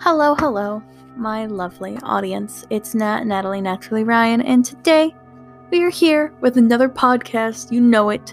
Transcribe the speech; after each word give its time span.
Hello, 0.00 0.36
hello, 0.36 0.80
my 1.16 1.46
lovely 1.46 1.98
audience. 2.04 2.64
It's 2.70 2.94
Nat, 2.94 3.24
Natalie 3.24 3.60
Naturally 3.60 4.04
Ryan, 4.04 4.40
and 4.40 4.64
today 4.64 5.12
we 5.72 5.82
are 5.82 5.90
here 5.90 6.32
with 6.40 6.56
another 6.56 6.88
podcast. 6.88 7.72
You 7.72 7.80
know 7.80 8.10
it. 8.10 8.32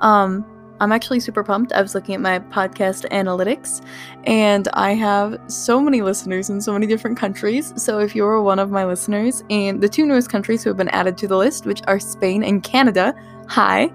Um, 0.00 0.44
I'm 0.80 0.90
actually 0.90 1.20
super 1.20 1.44
pumped. 1.44 1.72
I 1.72 1.80
was 1.80 1.94
looking 1.94 2.16
at 2.16 2.20
my 2.20 2.40
podcast 2.40 3.08
analytics, 3.10 3.84
and 4.24 4.66
I 4.72 4.94
have 4.94 5.38
so 5.46 5.80
many 5.80 6.02
listeners 6.02 6.50
in 6.50 6.60
so 6.60 6.72
many 6.72 6.88
different 6.88 7.16
countries. 7.16 7.72
So 7.76 8.00
if 8.00 8.16
you're 8.16 8.42
one 8.42 8.58
of 8.58 8.72
my 8.72 8.84
listeners 8.84 9.44
in 9.48 9.78
the 9.78 9.88
two 9.88 10.04
newest 10.04 10.28
countries 10.28 10.64
who 10.64 10.70
have 10.70 10.76
been 10.76 10.88
added 10.88 11.16
to 11.18 11.28
the 11.28 11.36
list, 11.36 11.66
which 11.66 11.82
are 11.86 12.00
Spain 12.00 12.42
and 12.42 12.64
Canada, 12.64 13.14
hi, 13.46 13.92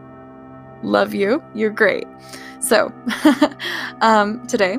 love 0.82 1.14
you. 1.14 1.43
You're 1.54 1.71
great. 1.71 2.07
So 2.62 2.93
um, 4.02 4.48
today, 4.48 4.77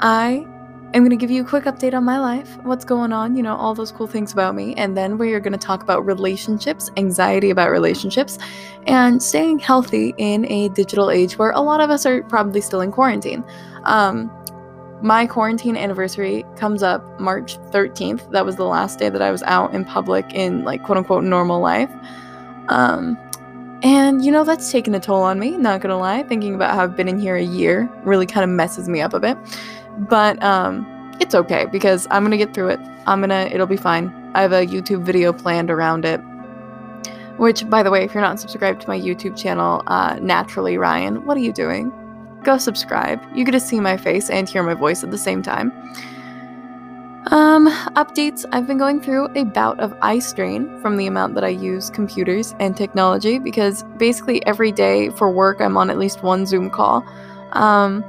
I 0.00 0.46
I'm 0.94 1.08
to 1.08 1.16
give 1.16 1.30
you 1.30 1.42
a 1.42 1.46
quick 1.46 1.64
update 1.64 1.94
on 1.94 2.04
my 2.04 2.18
life, 2.18 2.58
what's 2.64 2.84
going 2.84 3.14
on, 3.14 3.34
you 3.34 3.42
know, 3.42 3.56
all 3.56 3.74
those 3.74 3.90
cool 3.90 4.06
things 4.06 4.30
about 4.30 4.54
me. 4.54 4.74
And 4.74 4.94
then 4.94 5.16
we 5.16 5.32
are 5.32 5.40
to 5.52 5.58
talk 5.58 5.82
about 5.82 6.04
relationships, 6.04 6.90
anxiety 6.98 7.48
about 7.48 7.70
relationships, 7.70 8.38
and 8.86 9.22
staying 9.22 9.60
healthy 9.60 10.12
in 10.18 10.44
a 10.52 10.68
digital 10.70 11.10
age 11.10 11.38
where 11.38 11.50
a 11.52 11.60
lot 11.62 11.80
of 11.80 11.88
us 11.88 12.04
are 12.04 12.22
probably 12.24 12.60
still 12.60 12.82
in 12.82 12.92
quarantine. 12.92 13.42
Um, 13.84 14.30
my 15.00 15.26
quarantine 15.26 15.78
anniversary 15.78 16.44
comes 16.56 16.82
up 16.82 17.18
March 17.18 17.56
13th. 17.70 18.30
That 18.30 18.44
was 18.44 18.56
the 18.56 18.66
last 18.66 18.98
day 18.98 19.08
that 19.08 19.22
I 19.22 19.30
was 19.30 19.42
out 19.44 19.74
in 19.74 19.86
public 19.86 20.26
in 20.34 20.62
like 20.62 20.82
quote 20.82 20.98
unquote 20.98 21.24
normal 21.24 21.60
life. 21.60 21.90
Um, 22.68 23.18
and 23.82 24.24
you 24.24 24.30
know, 24.30 24.44
that's 24.44 24.70
taken 24.70 24.94
a 24.94 25.00
toll 25.00 25.22
on 25.22 25.40
me, 25.40 25.56
not 25.56 25.80
gonna 25.80 25.98
lie. 25.98 26.22
Thinking 26.22 26.54
about 26.54 26.74
how 26.74 26.84
I've 26.84 26.96
been 26.96 27.08
in 27.08 27.18
here 27.18 27.34
a 27.34 27.42
year 27.42 27.90
really 28.04 28.26
kind 28.26 28.44
of 28.44 28.50
messes 28.50 28.88
me 28.88 29.00
up 29.00 29.14
a 29.14 29.20
bit. 29.20 29.36
But 29.98 30.42
um, 30.42 30.86
it's 31.20 31.34
okay 31.34 31.66
because 31.66 32.06
I'm 32.10 32.22
gonna 32.22 32.36
get 32.36 32.54
through 32.54 32.68
it. 32.68 32.80
I'm 33.06 33.20
gonna, 33.20 33.48
it'll 33.52 33.66
be 33.66 33.76
fine. 33.76 34.12
I 34.34 34.42
have 34.42 34.52
a 34.52 34.66
YouTube 34.66 35.02
video 35.02 35.32
planned 35.32 35.70
around 35.70 36.04
it. 36.04 36.20
Which, 37.38 37.68
by 37.68 37.82
the 37.82 37.90
way, 37.90 38.04
if 38.04 38.14
you're 38.14 38.22
not 38.22 38.38
subscribed 38.40 38.82
to 38.82 38.88
my 38.88 38.98
YouTube 38.98 39.36
channel, 39.36 39.82
uh, 39.86 40.18
Naturally 40.20 40.76
Ryan, 40.76 41.24
what 41.26 41.36
are 41.36 41.40
you 41.40 41.52
doing? 41.52 41.92
Go 42.44 42.58
subscribe. 42.58 43.20
You 43.34 43.44
get 43.44 43.52
to 43.52 43.60
see 43.60 43.80
my 43.80 43.96
face 43.96 44.28
and 44.30 44.48
hear 44.48 44.62
my 44.62 44.74
voice 44.74 45.02
at 45.02 45.10
the 45.10 45.18
same 45.18 45.42
time. 45.42 45.72
Um, 47.26 47.68
updates. 47.94 48.44
I've 48.52 48.66
been 48.66 48.78
going 48.78 49.00
through 49.00 49.28
a 49.36 49.44
bout 49.44 49.78
of 49.78 49.94
eye 50.02 50.18
strain 50.18 50.80
from 50.80 50.96
the 50.96 51.06
amount 51.06 51.34
that 51.36 51.44
I 51.44 51.48
use 51.48 51.88
computers 51.88 52.54
and 52.58 52.76
technology 52.76 53.38
because 53.38 53.84
basically 53.96 54.44
every 54.44 54.72
day 54.72 55.08
for 55.10 55.30
work 55.30 55.60
I'm 55.60 55.76
on 55.76 55.88
at 55.88 55.98
least 55.98 56.22
one 56.22 56.46
Zoom 56.46 56.68
call. 56.68 57.06
Um, 57.52 58.04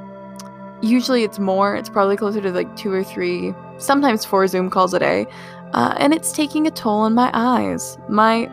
usually 0.84 1.24
it's 1.24 1.38
more, 1.38 1.74
it's 1.74 1.88
probably 1.88 2.16
closer 2.16 2.40
to 2.40 2.50
like 2.50 2.74
two 2.76 2.92
or 2.92 3.02
three, 3.02 3.54
sometimes 3.78 4.24
four 4.24 4.46
Zoom 4.46 4.70
calls 4.70 4.94
a 4.94 4.98
day. 4.98 5.26
Uh, 5.72 5.94
and 5.98 6.14
it's 6.14 6.30
taking 6.32 6.66
a 6.66 6.70
toll 6.70 7.00
on 7.00 7.14
my 7.14 7.30
eyes. 7.32 7.98
My, 8.08 8.48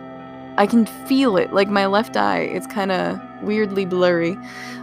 I 0.57 0.65
can 0.65 0.85
feel 0.85 1.37
it. 1.37 1.53
Like 1.53 1.69
my 1.69 1.85
left 1.85 2.17
eye 2.17 2.41
is 2.41 2.65
kind 2.65 2.91
of 2.91 3.19
weirdly 3.41 3.85
blurry, 3.85 4.37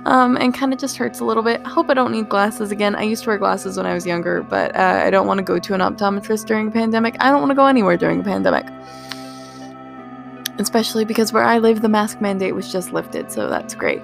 um, 0.04 0.36
and 0.36 0.52
kind 0.52 0.72
of 0.72 0.78
just 0.78 0.96
hurts 0.96 1.20
a 1.20 1.24
little 1.24 1.42
bit. 1.42 1.60
I 1.64 1.68
hope 1.68 1.90
I 1.90 1.94
don't 1.94 2.10
need 2.10 2.28
glasses 2.28 2.72
again. 2.72 2.96
I 2.96 3.02
used 3.02 3.22
to 3.24 3.30
wear 3.30 3.38
glasses 3.38 3.76
when 3.76 3.86
I 3.86 3.94
was 3.94 4.06
younger, 4.06 4.42
but 4.42 4.74
uh, 4.74 5.02
I 5.04 5.10
don't 5.10 5.26
want 5.26 5.38
to 5.38 5.44
go 5.44 5.58
to 5.58 5.74
an 5.74 5.80
optometrist 5.80 6.46
during 6.46 6.68
a 6.68 6.70
pandemic. 6.70 7.16
I 7.20 7.30
don't 7.30 7.40
want 7.40 7.50
to 7.50 7.54
go 7.54 7.66
anywhere 7.66 7.96
during 7.96 8.20
a 8.20 8.24
pandemic, 8.24 8.66
especially 10.58 11.04
because 11.04 11.32
where 11.32 11.44
I 11.44 11.58
live, 11.58 11.82
the 11.82 11.88
mask 11.88 12.20
mandate 12.20 12.54
was 12.54 12.72
just 12.72 12.92
lifted, 12.92 13.30
so 13.30 13.48
that's 13.48 13.74
great. 13.74 14.02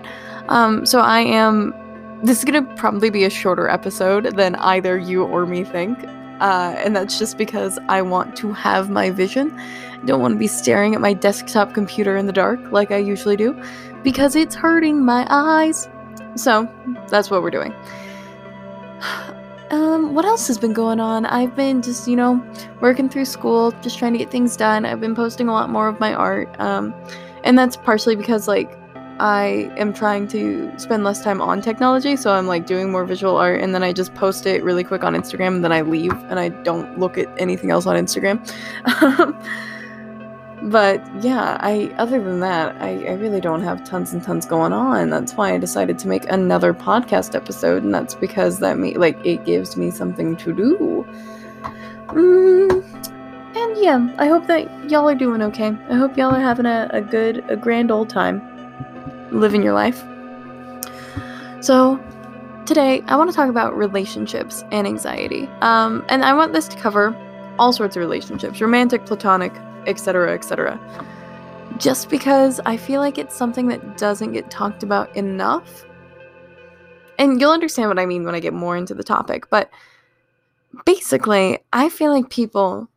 Um, 0.49 0.87
so 0.87 1.01
I 1.01 1.21
am 1.21 1.75
this 2.23 2.39
is 2.39 2.45
gonna 2.45 2.63
probably 2.77 3.11
be 3.11 3.25
a 3.25 3.31
shorter 3.31 3.69
episode 3.69 4.37
than 4.37 4.55
either 4.57 4.99
you 4.99 5.25
or 5.25 5.47
me 5.47 5.65
think. 5.65 5.99
Uh, 6.41 6.75
and 6.79 6.97
that's 6.97 7.19
just 7.19 7.39
because 7.39 7.79
I 7.89 8.03
want 8.03 8.37
to 8.39 8.53
have 8.53 8.91
my 8.91 9.11
vision. 9.11 9.57
I 9.59 10.05
don't 10.05 10.21
want 10.21 10.35
to 10.35 10.39
be 10.39 10.49
staring 10.49 10.95
at 10.95 11.01
my 11.01 11.13
desktop 11.13 11.75
computer 11.75 12.17
in 12.17 12.27
the 12.27 12.33
dark 12.33 12.61
like 12.73 12.91
I 12.91 12.99
usually 12.99 13.37
do 13.37 13.61
because 14.03 14.37
it's 14.37 14.55
hurting 14.55 15.05
my 15.05 15.27
eyes. 15.31 15.89
So 16.35 16.69
that's 17.09 17.31
what 17.31 17.43
we're 17.43 17.51
doing. 17.51 17.75
Um, 19.71 20.15
what 20.15 20.25
else 20.25 20.47
has 20.47 20.59
been 20.59 20.75
going 20.75 21.01
on? 21.01 21.27
I've 21.27 21.57
been 21.57 21.83
just, 21.83 22.07
you 22.07 22.15
know, 22.15 22.45
working 22.81 23.09
through 23.09 23.25
school, 23.25 23.73
just 23.83 23.99
trying 23.99 24.13
to 24.13 24.19
get 24.19 24.31
things 24.31 24.57
done. 24.57 24.85
I've 24.85 25.01
been 25.01 25.17
posting 25.17 25.49
a 25.49 25.53
lot 25.53 25.69
more 25.69 25.89
of 25.89 25.99
my 25.99 26.13
art. 26.15 26.49
Um, 26.61 26.95
and 27.43 27.59
that's 27.59 27.77
partially 27.77 28.15
because, 28.15 28.47
like, 28.47 28.79
I 29.21 29.71
am 29.77 29.93
trying 29.93 30.27
to 30.29 30.73
spend 30.77 31.05
less 31.05 31.23
time 31.23 31.41
on 31.41 31.61
technology, 31.61 32.17
so 32.17 32.33
I'm 32.33 32.49
like 32.49 32.67
doing 32.67 32.91
more 32.91 33.05
visual 33.05 33.37
art 33.37 33.61
and 33.61 33.73
then 33.73 33.85
I 33.85 33.93
just 33.93 34.15
post 34.15 34.45
it 34.45 34.65
really 34.65 34.83
quick 34.83 35.05
on 35.05 35.15
Instagram 35.15 35.57
and 35.57 35.65
then 35.65 35.73
I 35.73 35.83
leave 35.83 36.13
and 36.25 36.41
I 36.41 36.49
don't 36.49 36.99
look 36.99 37.17
at 37.17 37.29
anything 37.39 37.71
else 37.71 37.87
on 37.87 37.95
Instagram. 37.97 38.41
but 40.71 41.01
yeah, 41.23 41.59
I 41.61 41.95
other 41.97 42.21
than 42.23 42.41
that, 42.41 42.75
I, 42.83 43.05
I 43.05 43.13
really 43.13 43.41
don't 43.41 43.63
have 43.63 43.85
tons 43.85 44.13
and 44.13 44.23
tons 44.23 44.47
going 44.47 44.73
on. 44.73 45.11
That's 45.11 45.35
why 45.35 45.55
I 45.55 45.59
decided 45.59 45.97
to 46.01 46.09
make 46.09 46.29
another 46.29 46.75
podcast 46.75 47.37
episode, 47.37 47.85
and 47.85 47.95
that's 47.95 48.17
because 48.17 48.59
that 48.59 48.79
me 48.79 48.97
like 48.99 49.25
it 49.25 49.45
gives 49.45 49.77
me 49.77 49.93
something 49.93 50.37
to 50.39 50.53
do. 50.53 51.07
Mm, 52.09 52.85
and 53.57 53.77
yeah, 53.77 54.13
I 54.19 54.27
hope 54.27 54.49
that 54.49 54.91
y'all 54.91 55.09
are 55.09 55.15
doing 55.15 55.41
okay. 55.43 55.77
I 55.89 55.95
hope 55.95 56.17
y'all 56.17 56.35
are 56.35 56.41
having 56.41 56.67
a, 56.67 56.91
a 56.93 57.01
good, 57.01 57.45
a 57.49 57.57
grand 57.57 57.93
old 57.93 58.11
time 58.11 58.54
living 59.35 59.63
your 59.63 59.75
life. 59.75 60.03
So, 61.61 62.03
today 62.67 63.03
I 63.07 63.17
want 63.17 63.31
to 63.31 63.37
talk 63.37 63.49
about 63.49 63.77
relationships 63.77 64.65
and 64.71 64.87
anxiety. 64.87 65.49
Um, 65.61 66.05
and 66.09 66.25
I 66.25 66.33
want 66.33 66.53
this 66.53 66.69
to 66.69 66.77
cover 66.77 67.17
all 67.59 67.73
sorts 67.73 67.97
of 67.97 68.01
relationships 68.01 68.61
romantic, 68.61 69.07
platonic, 69.07 69.53
etc., 69.87 70.35
etc. 70.35 70.81
Just 71.79 72.09
because 72.09 72.61
I 72.67 72.77
feel 72.77 73.01
like 73.01 73.19
it's 73.19 73.35
something 73.35 73.69
that 73.69 73.97
doesn't 73.97 74.33
get 74.33 74.51
talked 74.51 74.83
about 74.83 75.15
enough. 75.17 75.85
And 77.19 77.41
you'll 77.41 77.53
understand 77.53 77.89
what 77.89 77.99
I 77.99 78.07
mean 78.07 78.25
when 78.25 78.35
I 78.35 78.41
get 78.41 78.53
more 78.53 78.77
into 78.77 78.95
the 78.95 79.05
topic. 79.05 79.49
But 79.51 79.71
basically, 80.85 81.59
I 81.73 81.89
feel 81.89 82.13
like 82.13 82.29
people 82.31 82.89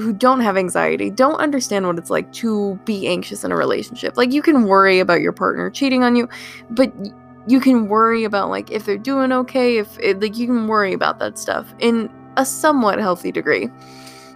who 0.00 0.12
don't 0.12 0.40
have 0.40 0.56
anxiety 0.56 1.10
don't 1.10 1.36
understand 1.36 1.86
what 1.86 1.98
it's 1.98 2.10
like 2.10 2.32
to 2.32 2.78
be 2.84 3.06
anxious 3.06 3.44
in 3.44 3.52
a 3.52 3.56
relationship. 3.56 4.16
Like 4.16 4.32
you 4.32 4.42
can 4.42 4.64
worry 4.64 4.98
about 4.98 5.20
your 5.20 5.32
partner 5.32 5.70
cheating 5.70 6.02
on 6.02 6.16
you, 6.16 6.28
but 6.70 6.92
you 7.46 7.60
can 7.60 7.88
worry 7.88 8.24
about 8.24 8.50
like 8.50 8.70
if 8.70 8.84
they're 8.84 8.98
doing 8.98 9.32
okay, 9.32 9.78
if 9.78 9.98
it, 9.98 10.20
like 10.20 10.36
you 10.36 10.46
can 10.46 10.66
worry 10.66 10.92
about 10.92 11.18
that 11.18 11.38
stuff 11.38 11.72
in 11.78 12.10
a 12.36 12.44
somewhat 12.44 12.98
healthy 12.98 13.32
degree. 13.32 13.68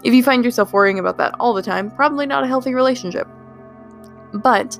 If 0.02 0.12
you 0.12 0.22
find 0.22 0.44
yourself 0.44 0.72
worrying 0.72 0.98
about 0.98 1.16
that 1.19 1.34
all 1.41 1.54
the 1.54 1.62
time, 1.62 1.91
probably 1.91 2.26
not 2.26 2.44
a 2.44 2.46
healthy 2.46 2.75
relationship. 2.75 3.26
But 4.34 4.78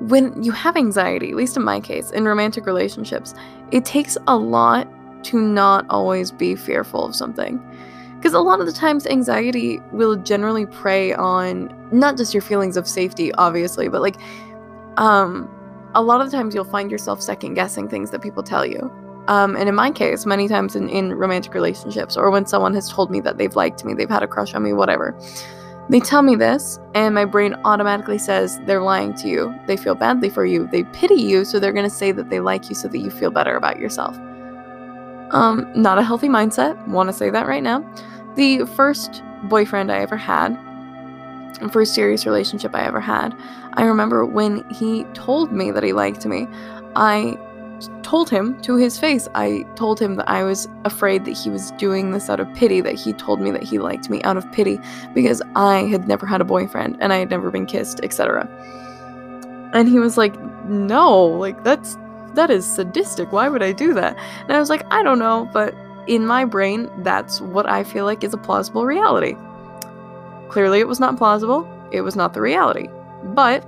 when 0.00 0.42
you 0.42 0.52
have 0.52 0.76
anxiety, 0.76 1.30
at 1.30 1.36
least 1.36 1.56
in 1.56 1.64
my 1.64 1.80
case, 1.80 2.10
in 2.10 2.24
romantic 2.24 2.66
relationships, 2.66 3.34
it 3.70 3.84
takes 3.84 4.16
a 4.26 4.36
lot 4.36 4.88
to 5.24 5.40
not 5.40 5.84
always 5.90 6.30
be 6.30 6.54
fearful 6.54 7.04
of 7.04 7.14
something. 7.14 7.60
Because 8.20 8.34
a 8.34 8.40
lot 8.40 8.60
of 8.60 8.66
the 8.66 8.72
times, 8.72 9.06
anxiety 9.06 9.80
will 9.92 10.14
generally 10.14 10.66
prey 10.66 11.14
on 11.14 11.74
not 11.90 12.18
just 12.18 12.34
your 12.34 12.42
feelings 12.42 12.76
of 12.76 12.86
safety, 12.86 13.32
obviously, 13.36 13.88
but 13.88 14.02
like, 14.02 14.16
um, 14.98 15.48
a 15.94 16.02
lot 16.02 16.20
of 16.20 16.30
the 16.30 16.36
times 16.36 16.54
you'll 16.54 16.64
find 16.64 16.90
yourself 16.90 17.22
second 17.22 17.54
guessing 17.54 17.88
things 17.88 18.10
that 18.10 18.20
people 18.20 18.42
tell 18.42 18.66
you. 18.66 18.92
Um, 19.28 19.56
and 19.56 19.70
in 19.70 19.74
my 19.74 19.90
case, 19.90 20.26
many 20.26 20.48
times 20.48 20.76
in, 20.76 20.90
in 20.90 21.14
romantic 21.14 21.54
relationships, 21.54 22.14
or 22.14 22.30
when 22.30 22.44
someone 22.44 22.74
has 22.74 22.90
told 22.90 23.10
me 23.10 23.20
that 23.22 23.38
they've 23.38 23.56
liked 23.56 23.86
me, 23.86 23.94
they've 23.94 24.06
had 24.06 24.22
a 24.22 24.28
crush 24.28 24.52
on 24.52 24.62
me, 24.64 24.74
whatever, 24.74 25.18
they 25.88 26.00
tell 26.00 26.20
me 26.20 26.36
this, 26.36 26.78
and 26.94 27.14
my 27.14 27.24
brain 27.24 27.54
automatically 27.64 28.18
says 28.18 28.60
they're 28.66 28.82
lying 28.82 29.14
to 29.14 29.28
you. 29.28 29.54
They 29.66 29.78
feel 29.78 29.94
badly 29.94 30.28
for 30.28 30.44
you. 30.44 30.68
They 30.70 30.84
pity 30.84 31.22
you, 31.22 31.46
so 31.46 31.58
they're 31.58 31.72
going 31.72 31.88
to 31.88 31.94
say 31.94 32.12
that 32.12 32.28
they 32.28 32.40
like 32.40 32.68
you 32.68 32.74
so 32.74 32.86
that 32.86 32.98
you 32.98 33.10
feel 33.10 33.30
better 33.30 33.56
about 33.56 33.78
yourself. 33.78 34.14
Um, 35.30 35.70
not 35.74 35.98
a 35.98 36.02
healthy 36.02 36.28
mindset. 36.28 36.86
Want 36.88 37.08
to 37.08 37.12
say 37.12 37.30
that 37.30 37.46
right 37.46 37.62
now. 37.62 37.84
The 38.36 38.64
first 38.76 39.22
boyfriend 39.44 39.90
I 39.90 39.98
ever 39.98 40.16
had, 40.16 40.58
first 41.72 41.94
serious 41.94 42.26
relationship 42.26 42.74
I 42.74 42.84
ever 42.84 43.00
had, 43.00 43.36
I 43.74 43.84
remember 43.84 44.24
when 44.24 44.68
he 44.70 45.04
told 45.14 45.52
me 45.52 45.70
that 45.70 45.82
he 45.82 45.92
liked 45.92 46.26
me, 46.26 46.48
I 46.96 47.38
told 48.02 48.28
him 48.28 48.60
to 48.62 48.76
his 48.76 48.98
face. 48.98 49.28
I 49.34 49.64
told 49.74 50.00
him 50.00 50.16
that 50.16 50.28
I 50.28 50.42
was 50.42 50.68
afraid 50.84 51.24
that 51.24 51.32
he 51.32 51.50
was 51.50 51.70
doing 51.72 52.10
this 52.10 52.28
out 52.28 52.40
of 52.40 52.52
pity, 52.54 52.80
that 52.80 52.94
he 52.94 53.12
told 53.12 53.40
me 53.40 53.50
that 53.52 53.62
he 53.62 53.78
liked 53.78 54.10
me 54.10 54.22
out 54.22 54.36
of 54.36 54.50
pity 54.52 54.78
because 55.14 55.40
I 55.56 55.84
had 55.84 56.06
never 56.08 56.26
had 56.26 56.40
a 56.40 56.44
boyfriend 56.44 56.96
and 57.00 57.12
I 57.12 57.18
had 57.18 57.30
never 57.30 57.50
been 57.50 57.66
kissed, 57.66 58.00
etc. 58.02 58.48
And 59.72 59.88
he 59.88 59.98
was 59.98 60.18
like, 60.18 60.38
"No, 60.64 61.24
like 61.24 61.62
that's 61.64 61.96
that 62.34 62.50
is 62.50 62.66
sadistic. 62.66 63.32
Why 63.32 63.48
would 63.48 63.62
I 63.62 63.72
do 63.72 63.94
that?" 63.94 64.16
And 64.42 64.52
I 64.52 64.58
was 64.58 64.70
like, 64.70 64.84
"I 64.90 65.02
don't 65.02 65.18
know, 65.18 65.48
but 65.52 65.74
in 66.06 66.26
my 66.26 66.44
brain, 66.44 66.90
that's 66.98 67.40
what 67.40 67.68
I 67.68 67.84
feel 67.84 68.04
like 68.04 68.24
is 68.24 68.34
a 68.34 68.38
plausible 68.38 68.86
reality." 68.86 69.36
Clearly, 70.48 70.80
it 70.80 70.88
was 70.88 71.00
not 71.00 71.16
plausible. 71.16 71.68
It 71.92 72.00
was 72.02 72.16
not 72.16 72.34
the 72.34 72.40
reality. 72.40 72.88
But 73.22 73.64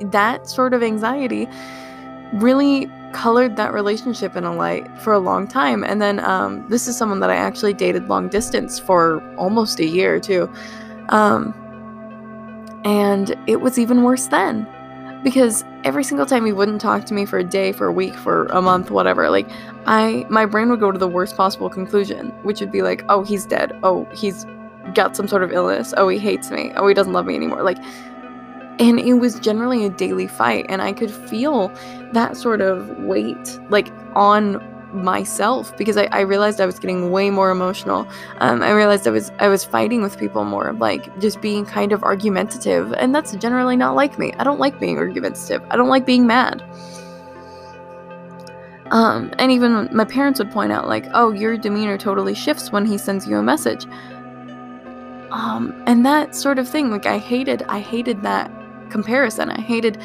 that 0.00 0.48
sort 0.48 0.74
of 0.74 0.82
anxiety 0.82 1.48
really 2.34 2.90
colored 3.12 3.56
that 3.56 3.72
relationship 3.72 4.36
in 4.36 4.44
a 4.44 4.54
light 4.54 4.88
for 5.00 5.12
a 5.12 5.18
long 5.18 5.46
time. 5.46 5.84
And 5.84 6.00
then 6.00 6.20
um, 6.20 6.66
this 6.68 6.88
is 6.88 6.96
someone 6.96 7.20
that 7.20 7.30
I 7.30 7.36
actually 7.36 7.74
dated 7.74 8.08
long 8.08 8.28
distance 8.28 8.78
for 8.78 9.22
almost 9.36 9.78
a 9.80 9.86
year 9.86 10.18
too. 10.18 10.50
Um, 11.10 11.54
and 12.84 13.36
it 13.46 13.60
was 13.60 13.78
even 13.78 14.02
worse 14.02 14.26
then 14.26 14.66
because 15.22 15.64
every 15.84 16.04
single 16.04 16.26
time 16.26 16.44
he 16.44 16.52
wouldn't 16.52 16.80
talk 16.80 17.04
to 17.06 17.14
me 17.14 17.24
for 17.24 17.38
a 17.38 17.44
day, 17.44 17.72
for 17.72 17.86
a 17.86 17.92
week, 17.92 18.14
for 18.14 18.46
a 18.46 18.60
month, 18.62 18.90
whatever, 18.90 19.30
like 19.30 19.48
I 19.86 20.26
my 20.28 20.46
brain 20.46 20.70
would 20.70 20.80
go 20.80 20.92
to 20.92 20.98
the 20.98 21.08
worst 21.08 21.36
possible 21.36 21.70
conclusion, 21.70 22.30
which 22.42 22.60
would 22.60 22.72
be 22.72 22.82
like, 22.82 23.04
"Oh, 23.08 23.22
he's 23.22 23.46
dead. 23.46 23.78
Oh, 23.82 24.06
he's 24.12 24.46
got 24.94 25.16
some 25.16 25.28
sort 25.28 25.42
of 25.42 25.52
illness. 25.52 25.94
Oh, 25.96 26.08
he 26.08 26.18
hates 26.18 26.50
me. 26.50 26.72
Oh, 26.76 26.86
he 26.86 26.94
doesn't 26.94 27.12
love 27.12 27.26
me 27.26 27.34
anymore." 27.34 27.62
Like 27.62 27.78
and 28.78 28.98
it 28.98 29.14
was 29.14 29.38
generally 29.38 29.84
a 29.84 29.90
daily 29.90 30.26
fight 30.26 30.64
and 30.68 30.80
I 30.80 30.92
could 30.94 31.10
feel 31.10 31.68
that 32.12 32.36
sort 32.36 32.62
of 32.62 32.88
weight 32.98 33.60
like 33.68 33.92
on 34.14 34.56
myself 34.92 35.76
because 35.76 35.96
I, 35.96 36.04
I 36.12 36.20
realized 36.20 36.60
I 36.60 36.66
was 36.66 36.78
getting 36.78 37.10
way 37.10 37.30
more 37.30 37.50
emotional. 37.50 38.06
Um, 38.38 38.62
I 38.62 38.72
realized 38.72 39.06
I 39.06 39.10
was 39.10 39.30
I 39.38 39.48
was 39.48 39.64
fighting 39.64 40.02
with 40.02 40.18
people 40.18 40.44
more, 40.44 40.72
like 40.74 41.18
just 41.18 41.40
being 41.40 41.64
kind 41.64 41.92
of 41.92 42.02
argumentative, 42.02 42.92
and 42.94 43.14
that's 43.14 43.34
generally 43.36 43.76
not 43.76 43.94
like 43.94 44.18
me. 44.18 44.32
I 44.34 44.44
don't 44.44 44.60
like 44.60 44.78
being 44.78 44.98
argumentative. 44.98 45.62
I 45.70 45.76
don't 45.76 45.88
like 45.88 46.06
being 46.06 46.26
mad. 46.26 46.62
Um, 48.92 49.32
and 49.38 49.50
even 49.50 49.88
my 49.90 50.04
parents 50.04 50.38
would 50.38 50.50
point 50.50 50.70
out, 50.70 50.86
like, 50.86 51.06
oh, 51.14 51.32
your 51.32 51.56
demeanor 51.56 51.96
totally 51.96 52.34
shifts 52.34 52.70
when 52.70 52.84
he 52.84 52.98
sends 52.98 53.26
you 53.26 53.38
a 53.38 53.42
message. 53.42 53.86
Um, 55.30 55.82
and 55.86 56.04
that 56.04 56.34
sort 56.34 56.58
of 56.58 56.68
thing, 56.68 56.90
like, 56.90 57.06
I 57.06 57.16
hated, 57.16 57.62
I 57.70 57.80
hated 57.80 58.22
that 58.22 58.50
comparison. 58.90 59.50
I 59.50 59.62
hated 59.62 59.98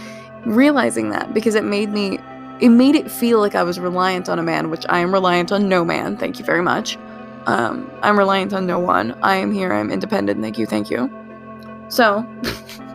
realizing 0.46 1.10
that 1.10 1.34
because 1.34 1.56
it 1.56 1.66
made 1.66 1.90
me 1.90 2.18
it 2.60 2.70
made 2.70 2.96
it 2.96 3.10
feel 3.12 3.40
like 3.40 3.56
I 3.56 3.64
was 3.64 3.80
reliant 3.80 4.30
on 4.30 4.40
a 4.40 4.44
man, 4.44 4.70
which 4.70 4.86
I 4.90 5.00
am 5.00 5.14
reliant 5.14 5.52
on 5.52 5.70
no 5.70 5.86
man. 5.86 6.18
Thank 6.18 6.40
you 6.40 6.46
very 6.46 6.62
much. 6.62 6.98
Um, 7.46 7.90
I'm 8.02 8.18
reliant 8.18 8.54
on 8.54 8.66
no 8.66 8.80
one. 8.80 9.18
I 9.24 9.38
am 9.38 9.52
here. 9.52 9.72
I'm 9.72 9.92
independent. 9.92 10.42
Thank 10.42 10.58
you. 10.58 10.66
Thank 10.66 10.90
you. 10.90 11.10
So, 11.90 12.26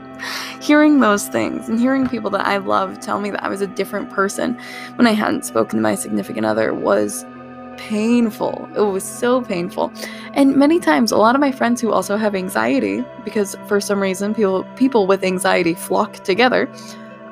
hearing 0.61 1.01
those 1.01 1.27
things 1.29 1.69
and 1.69 1.79
hearing 1.79 2.09
people 2.09 2.31
that 2.31 2.47
I 2.47 2.59
love 2.59 3.01
tell 3.01 3.21
me 3.21 3.31
that 3.31 3.43
I 3.43 3.49
was 3.49 3.61
a 3.61 3.67
different 3.67 4.11
person 4.11 4.59
when 4.97 5.07
I 5.07 5.13
hadn't 5.13 5.45
spoken 5.45 5.79
to 5.79 5.83
my 5.83 5.95
significant 5.95 6.47
other 6.47 6.75
was 6.75 7.25
painful. 7.77 8.69
It 8.77 8.81
was 8.81 9.03
so 9.03 9.43
painful. 9.43 9.93
And 10.35 10.57
many 10.57 10.79
times 10.79 11.11
a 11.11 11.17
lot 11.17 11.35
of 11.35 11.41
my 11.41 11.51
friends 11.51 11.81
who 11.81 11.91
also 11.91 12.17
have 12.17 12.35
anxiety 12.35 13.05
because 13.25 13.57
for 13.67 13.81
some 13.81 14.01
reason 14.01 14.35
people 14.35 14.65
people 14.77 15.07
with 15.07 15.25
anxiety 15.25 15.75
flock 15.75 16.15
together, 16.25 16.71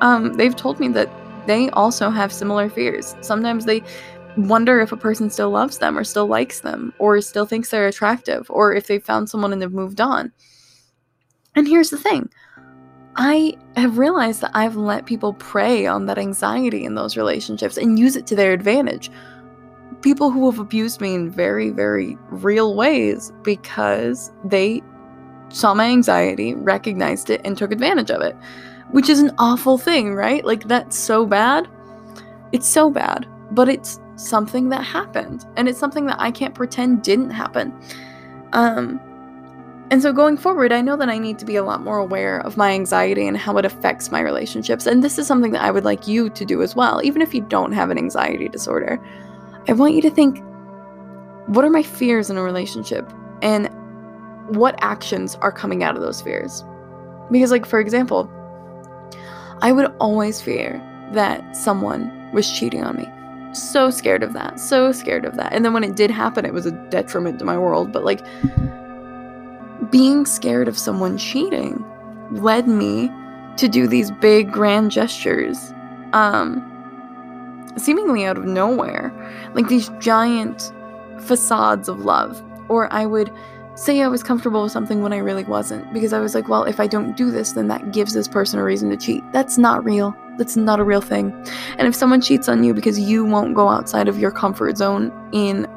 um, 0.01 0.33
they've 0.33 0.55
told 0.55 0.79
me 0.79 0.87
that 0.89 1.09
they 1.47 1.69
also 1.71 2.09
have 2.09 2.31
similar 2.31 2.69
fears. 2.69 3.15
Sometimes 3.21 3.65
they 3.65 3.83
wonder 4.37 4.79
if 4.79 4.91
a 4.91 4.97
person 4.97 5.29
still 5.29 5.49
loves 5.49 5.79
them 5.79 5.97
or 5.97 6.03
still 6.03 6.27
likes 6.27 6.61
them 6.61 6.93
or 6.99 7.19
still 7.21 7.45
thinks 7.45 7.69
they're 7.69 7.87
attractive 7.87 8.49
or 8.49 8.73
if 8.73 8.87
they've 8.87 9.03
found 9.03 9.29
someone 9.29 9.51
and 9.51 9.61
they've 9.61 9.71
moved 9.71 9.99
on. 9.99 10.31
And 11.55 11.67
here's 11.67 11.89
the 11.89 11.97
thing 11.97 12.29
I 13.17 13.57
have 13.75 13.97
realized 13.97 14.41
that 14.41 14.51
I've 14.53 14.77
let 14.77 15.05
people 15.05 15.33
prey 15.33 15.85
on 15.85 16.05
that 16.05 16.17
anxiety 16.17 16.85
in 16.85 16.95
those 16.95 17.17
relationships 17.17 17.77
and 17.77 17.99
use 17.99 18.15
it 18.15 18.25
to 18.27 18.35
their 18.35 18.53
advantage. 18.53 19.11
People 20.01 20.31
who 20.31 20.49
have 20.49 20.59
abused 20.59 21.01
me 21.01 21.13
in 21.13 21.29
very, 21.29 21.69
very 21.69 22.17
real 22.29 22.75
ways 22.75 23.31
because 23.43 24.31
they 24.45 24.81
saw 25.49 25.73
my 25.73 25.85
anxiety, 25.85 26.55
recognized 26.55 27.29
it, 27.29 27.41
and 27.43 27.57
took 27.57 27.71
advantage 27.71 28.09
of 28.09 28.21
it 28.21 28.35
which 28.91 29.09
is 29.09 29.19
an 29.19 29.31
awful 29.37 29.77
thing, 29.77 30.13
right? 30.13 30.43
Like, 30.45 30.67
that's 30.67 30.97
so 30.97 31.25
bad. 31.25 31.67
It's 32.51 32.67
so 32.67 32.89
bad, 32.89 33.27
but 33.51 33.69
it's 33.69 33.99
something 34.15 34.69
that 34.69 34.83
happened, 34.83 35.45
and 35.55 35.67
it's 35.67 35.79
something 35.79 36.05
that 36.05 36.19
I 36.19 36.31
can't 36.31 36.53
pretend 36.53 37.03
didn't 37.03 37.31
happen. 37.31 37.73
Um, 38.53 38.99
and 39.91 40.01
so 40.01 40.13
going 40.13 40.37
forward, 40.37 40.71
I 40.71 40.79
know 40.79 40.95
that 40.95 41.09
I 41.09 41.17
need 41.17 41.37
to 41.39 41.45
be 41.45 41.57
a 41.57 41.63
lot 41.63 41.83
more 41.83 41.97
aware 41.97 42.39
of 42.41 42.55
my 42.55 42.71
anxiety 42.71 43.27
and 43.27 43.35
how 43.35 43.57
it 43.57 43.65
affects 43.65 44.09
my 44.09 44.21
relationships. 44.21 44.85
And 44.85 45.03
this 45.03 45.17
is 45.19 45.27
something 45.27 45.51
that 45.51 45.63
I 45.63 45.71
would 45.71 45.83
like 45.83 46.07
you 46.07 46.29
to 46.29 46.45
do 46.45 46.61
as 46.61 46.77
well, 46.77 47.01
even 47.03 47.21
if 47.21 47.33
you 47.33 47.41
don't 47.41 47.73
have 47.73 47.89
an 47.89 47.97
anxiety 47.97 48.47
disorder. 48.47 49.01
I 49.67 49.73
want 49.73 49.93
you 49.93 50.01
to 50.03 50.09
think 50.09 50.41
what 51.47 51.65
are 51.65 51.69
my 51.69 51.83
fears 51.83 52.29
in 52.29 52.37
a 52.37 52.41
relationship? 52.41 53.11
And 53.41 53.69
what 54.55 54.75
actions 54.81 55.35
are 55.41 55.51
coming 55.51 55.83
out 55.83 55.97
of 55.97 56.01
those 56.01 56.21
fears? 56.21 56.63
Because, 57.29 57.51
like, 57.51 57.65
for 57.65 57.79
example, 57.79 58.31
I 59.61 59.71
would 59.71 59.93
always 59.99 60.41
fear 60.41 60.81
that 61.13 61.55
someone 61.55 62.31
was 62.33 62.51
cheating 62.51 62.83
on 62.83 62.95
me. 62.95 63.09
So 63.53 63.89
scared 63.89 64.23
of 64.23 64.33
that. 64.33 64.59
So 64.59 64.91
scared 64.91 65.25
of 65.25 65.35
that. 65.35 65.51
And 65.53 65.65
then 65.65 65.73
when 65.73 65.83
it 65.83 65.95
did 65.95 66.09
happen, 66.09 66.45
it 66.45 66.53
was 66.53 66.65
a 66.65 66.71
detriment 66.89 67.39
to 67.39 67.45
my 67.45 67.57
world. 67.57 67.91
But 67.91 68.05
like 68.05 68.21
being 69.91 70.25
scared 70.25 70.67
of 70.67 70.77
someone 70.77 71.17
cheating 71.17 71.85
led 72.31 72.67
me 72.67 73.11
to 73.57 73.67
do 73.67 73.87
these 73.87 74.09
big 74.09 74.51
grand 74.51 74.91
gestures. 74.91 75.73
Um 76.13 76.67
seemingly 77.77 78.25
out 78.25 78.37
of 78.37 78.45
nowhere. 78.45 79.13
Like 79.53 79.67
these 79.67 79.89
giant 79.99 80.71
facades 81.19 81.89
of 81.89 81.99
love. 81.99 82.41
Or 82.69 82.91
I 82.91 83.05
would 83.05 83.31
say 83.75 84.01
I 84.01 84.07
was 84.07 84.21
comfortable 84.23 84.63
with 84.63 84.71
something 84.71 85.01
when 85.01 85.13
I 85.13 85.17
really 85.17 85.43
wasn't 85.43 85.91
because 85.93 86.13
I 86.13 86.19
was 86.19 86.35
like, 86.35 86.47
well, 86.47 86.63
if 86.63 86.79
I 86.79 86.87
don't 86.87 87.15
do 87.15 87.31
this, 87.31 87.53
then 87.53 87.67
that 87.69 87.91
gives 87.91 88.13
this 88.13 88.27
person 88.27 88.59
a 88.59 88.63
reason 88.63 88.89
to 88.89 88.97
cheat. 88.97 89.23
That's 89.31 89.57
not 89.57 89.83
real. 89.83 90.15
That's 90.37 90.55
not 90.55 90.79
a 90.79 90.83
real 90.83 91.01
thing. 91.01 91.31
And 91.77 91.87
if 91.87 91.95
someone 91.95 92.21
cheats 92.21 92.49
on 92.49 92.63
you 92.63 92.73
because 92.73 92.99
you 92.99 93.25
won't 93.25 93.55
go 93.55 93.69
outside 93.69 94.07
of 94.07 94.19
your 94.19 94.31
comfort 94.31 94.77
zone 94.77 95.11
in 95.31 95.67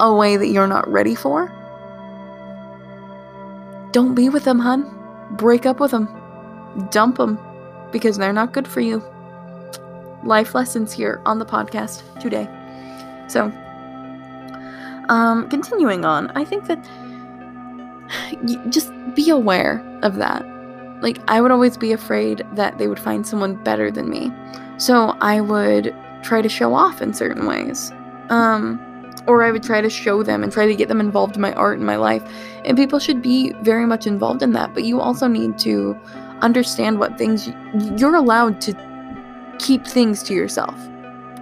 a 0.00 0.12
way 0.12 0.36
that 0.36 0.48
you're 0.48 0.66
not 0.66 0.88
ready 0.88 1.14
for, 1.14 1.48
don't 3.92 4.14
be 4.14 4.28
with 4.28 4.44
them, 4.44 4.58
hun. 4.58 4.96
Break 5.32 5.66
up 5.66 5.80
with 5.80 5.90
them. 5.90 6.08
Dump 6.90 7.16
them 7.16 7.38
because 7.92 8.18
they're 8.18 8.32
not 8.32 8.52
good 8.52 8.66
for 8.66 8.80
you. 8.80 9.02
Life 10.24 10.54
lessons 10.54 10.92
here 10.92 11.20
on 11.24 11.38
the 11.38 11.46
podcast 11.46 12.02
today. 12.20 12.48
So, 13.28 13.52
um, 15.08 15.48
continuing 15.48 16.04
on, 16.04 16.30
I 16.36 16.44
think 16.44 16.66
that 16.66 16.78
just 18.68 18.92
be 19.14 19.30
aware 19.30 19.84
of 20.02 20.16
that. 20.16 20.46
Like, 21.00 21.18
I 21.28 21.40
would 21.40 21.50
always 21.50 21.76
be 21.76 21.92
afraid 21.92 22.46
that 22.52 22.78
they 22.78 22.86
would 22.86 23.00
find 23.00 23.26
someone 23.26 23.54
better 23.54 23.90
than 23.90 24.08
me. 24.08 24.32
So 24.76 25.16
I 25.20 25.40
would 25.40 25.94
try 26.22 26.42
to 26.42 26.48
show 26.48 26.74
off 26.74 27.00
in 27.00 27.14
certain 27.14 27.46
ways. 27.46 27.92
Um, 28.28 28.78
or 29.26 29.42
I 29.42 29.50
would 29.50 29.62
try 29.62 29.80
to 29.80 29.90
show 29.90 30.22
them 30.22 30.42
and 30.42 30.52
try 30.52 30.66
to 30.66 30.74
get 30.74 30.88
them 30.88 31.00
involved 31.00 31.36
in 31.36 31.42
my 31.42 31.52
art 31.54 31.78
and 31.78 31.86
my 31.86 31.96
life. 31.96 32.22
And 32.64 32.76
people 32.76 32.98
should 32.98 33.22
be 33.22 33.52
very 33.62 33.86
much 33.86 34.06
involved 34.06 34.42
in 34.42 34.52
that. 34.52 34.74
But 34.74 34.84
you 34.84 35.00
also 35.00 35.26
need 35.26 35.58
to 35.60 35.98
understand 36.40 36.98
what 36.98 37.18
things 37.18 37.48
you're 38.00 38.14
allowed 38.14 38.60
to 38.62 38.74
keep 39.58 39.86
things 39.86 40.22
to 40.24 40.34
yourself. 40.34 40.74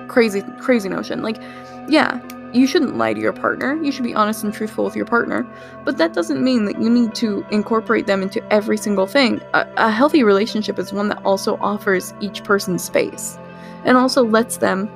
Crazy, 0.08 0.42
crazy 0.58 0.88
notion. 0.88 1.22
Like, 1.22 1.40
yeah, 1.88 2.20
you 2.52 2.66
shouldn't 2.66 2.96
lie 2.96 3.12
to 3.12 3.20
your 3.20 3.32
partner. 3.32 3.74
You 3.82 3.92
should 3.92 4.04
be 4.04 4.14
honest 4.14 4.42
and 4.42 4.52
truthful 4.52 4.84
with 4.84 4.96
your 4.96 5.04
partner. 5.04 5.46
But 5.84 5.98
that 5.98 6.14
doesn't 6.14 6.42
mean 6.42 6.64
that 6.64 6.80
you 6.80 6.88
need 6.88 7.14
to 7.16 7.44
incorporate 7.50 8.06
them 8.06 8.22
into 8.22 8.42
every 8.52 8.78
single 8.78 9.06
thing. 9.06 9.40
A, 9.54 9.66
a, 9.76 9.90
healthy 9.90 10.22
relationship 10.22 10.78
is 10.78 10.92
one 10.92 11.08
that 11.08 11.22
also 11.24 11.56
offers 11.58 12.14
each 12.20 12.44
person 12.44 12.78
space 12.78 13.38
and 13.84 13.96
also 13.96 14.24
lets 14.24 14.58
them 14.58 14.88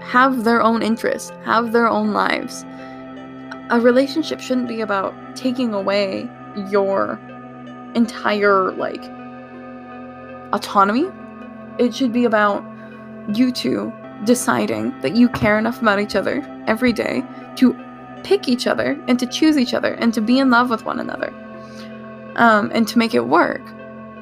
have 0.00 0.44
their 0.44 0.62
own 0.62 0.82
interests, 0.82 1.30
have 1.44 1.72
their 1.72 1.88
own 1.88 2.12
lives. 2.12 2.64
A 3.70 3.80
relationship 3.80 4.40
shouldn't 4.40 4.68
be 4.68 4.80
about 4.80 5.14
taking 5.36 5.74
away 5.74 6.28
your 6.70 7.20
entire, 7.94 8.72
like, 8.72 9.04
autonomy. 10.52 11.08
It 11.78 11.94
should 11.94 12.12
be 12.12 12.24
about 12.24 12.64
you 13.34 13.52
two 13.52 13.92
deciding 14.24 14.98
that 15.00 15.16
you 15.16 15.28
care 15.28 15.58
enough 15.58 15.80
about 15.80 16.00
each 16.00 16.16
other 16.16 16.44
every 16.66 16.92
day 16.92 17.22
to 17.56 17.76
pick 18.24 18.48
each 18.48 18.66
other 18.66 19.00
and 19.08 19.18
to 19.18 19.26
choose 19.26 19.56
each 19.56 19.74
other 19.74 19.94
and 19.94 20.12
to 20.14 20.20
be 20.20 20.38
in 20.38 20.50
love 20.50 20.70
with 20.70 20.84
one 20.84 21.00
another 21.00 21.32
um, 22.36 22.70
and 22.74 22.86
to 22.88 22.98
make 22.98 23.14
it 23.14 23.26
work, 23.26 23.62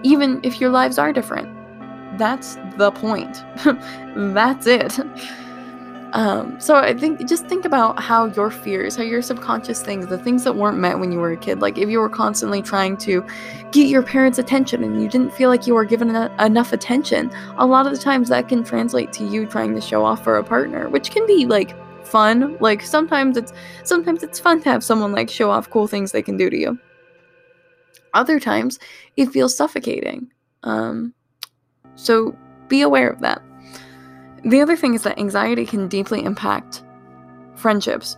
even 0.02 0.40
if 0.42 0.60
your 0.60 0.70
lives 0.70 0.98
are 0.98 1.12
different. 1.12 1.48
That's 2.18 2.56
the 2.76 2.92
point. 2.92 3.44
That's 4.16 4.66
it. 4.66 4.98
Um, 6.16 6.58
so 6.58 6.76
I 6.76 6.94
think 6.94 7.28
just 7.28 7.44
think 7.44 7.66
about 7.66 8.02
how 8.02 8.24
your 8.24 8.50
fears, 8.50 8.96
how 8.96 9.02
your 9.02 9.20
subconscious 9.20 9.82
things, 9.82 10.06
the 10.06 10.16
things 10.16 10.44
that 10.44 10.56
weren't 10.56 10.78
met 10.78 10.98
when 10.98 11.12
you 11.12 11.18
were 11.18 11.32
a 11.32 11.36
kid, 11.36 11.60
like 11.60 11.76
if 11.76 11.90
you 11.90 12.00
were 12.00 12.08
constantly 12.08 12.62
trying 12.62 12.96
to 12.98 13.22
get 13.70 13.88
your 13.88 14.02
parents' 14.02 14.38
attention 14.38 14.82
and 14.82 15.02
you 15.02 15.10
didn't 15.10 15.30
feel 15.34 15.50
like 15.50 15.66
you 15.66 15.74
were 15.74 15.84
given 15.84 16.16
enough 16.40 16.72
attention, 16.72 17.30
a 17.58 17.66
lot 17.66 17.84
of 17.84 17.92
the 17.92 17.98
times 17.98 18.30
that 18.30 18.48
can 18.48 18.64
translate 18.64 19.12
to 19.12 19.26
you 19.26 19.44
trying 19.44 19.74
to 19.74 19.80
show 19.82 20.06
off 20.06 20.24
for 20.24 20.38
a 20.38 20.42
partner, 20.42 20.88
which 20.88 21.10
can 21.10 21.26
be 21.26 21.44
like 21.44 21.76
fun. 22.06 22.56
Like 22.60 22.80
sometimes 22.80 23.36
it's 23.36 23.52
sometimes 23.84 24.22
it's 24.22 24.40
fun 24.40 24.62
to 24.62 24.70
have 24.70 24.82
someone 24.82 25.12
like 25.12 25.28
show 25.28 25.50
off 25.50 25.68
cool 25.68 25.86
things 25.86 26.12
they 26.12 26.22
can 26.22 26.38
do 26.38 26.48
to 26.48 26.56
you. 26.56 26.78
Other 28.14 28.40
times 28.40 28.78
it 29.18 29.26
feels 29.26 29.54
suffocating. 29.54 30.32
Um, 30.62 31.12
so 31.94 32.34
be 32.68 32.80
aware 32.80 33.10
of 33.10 33.20
that. 33.20 33.42
The 34.44 34.60
other 34.60 34.76
thing 34.76 34.94
is 34.94 35.02
that 35.02 35.18
anxiety 35.18 35.66
can 35.66 35.88
deeply 35.88 36.24
impact 36.24 36.82
friendships. 37.54 38.16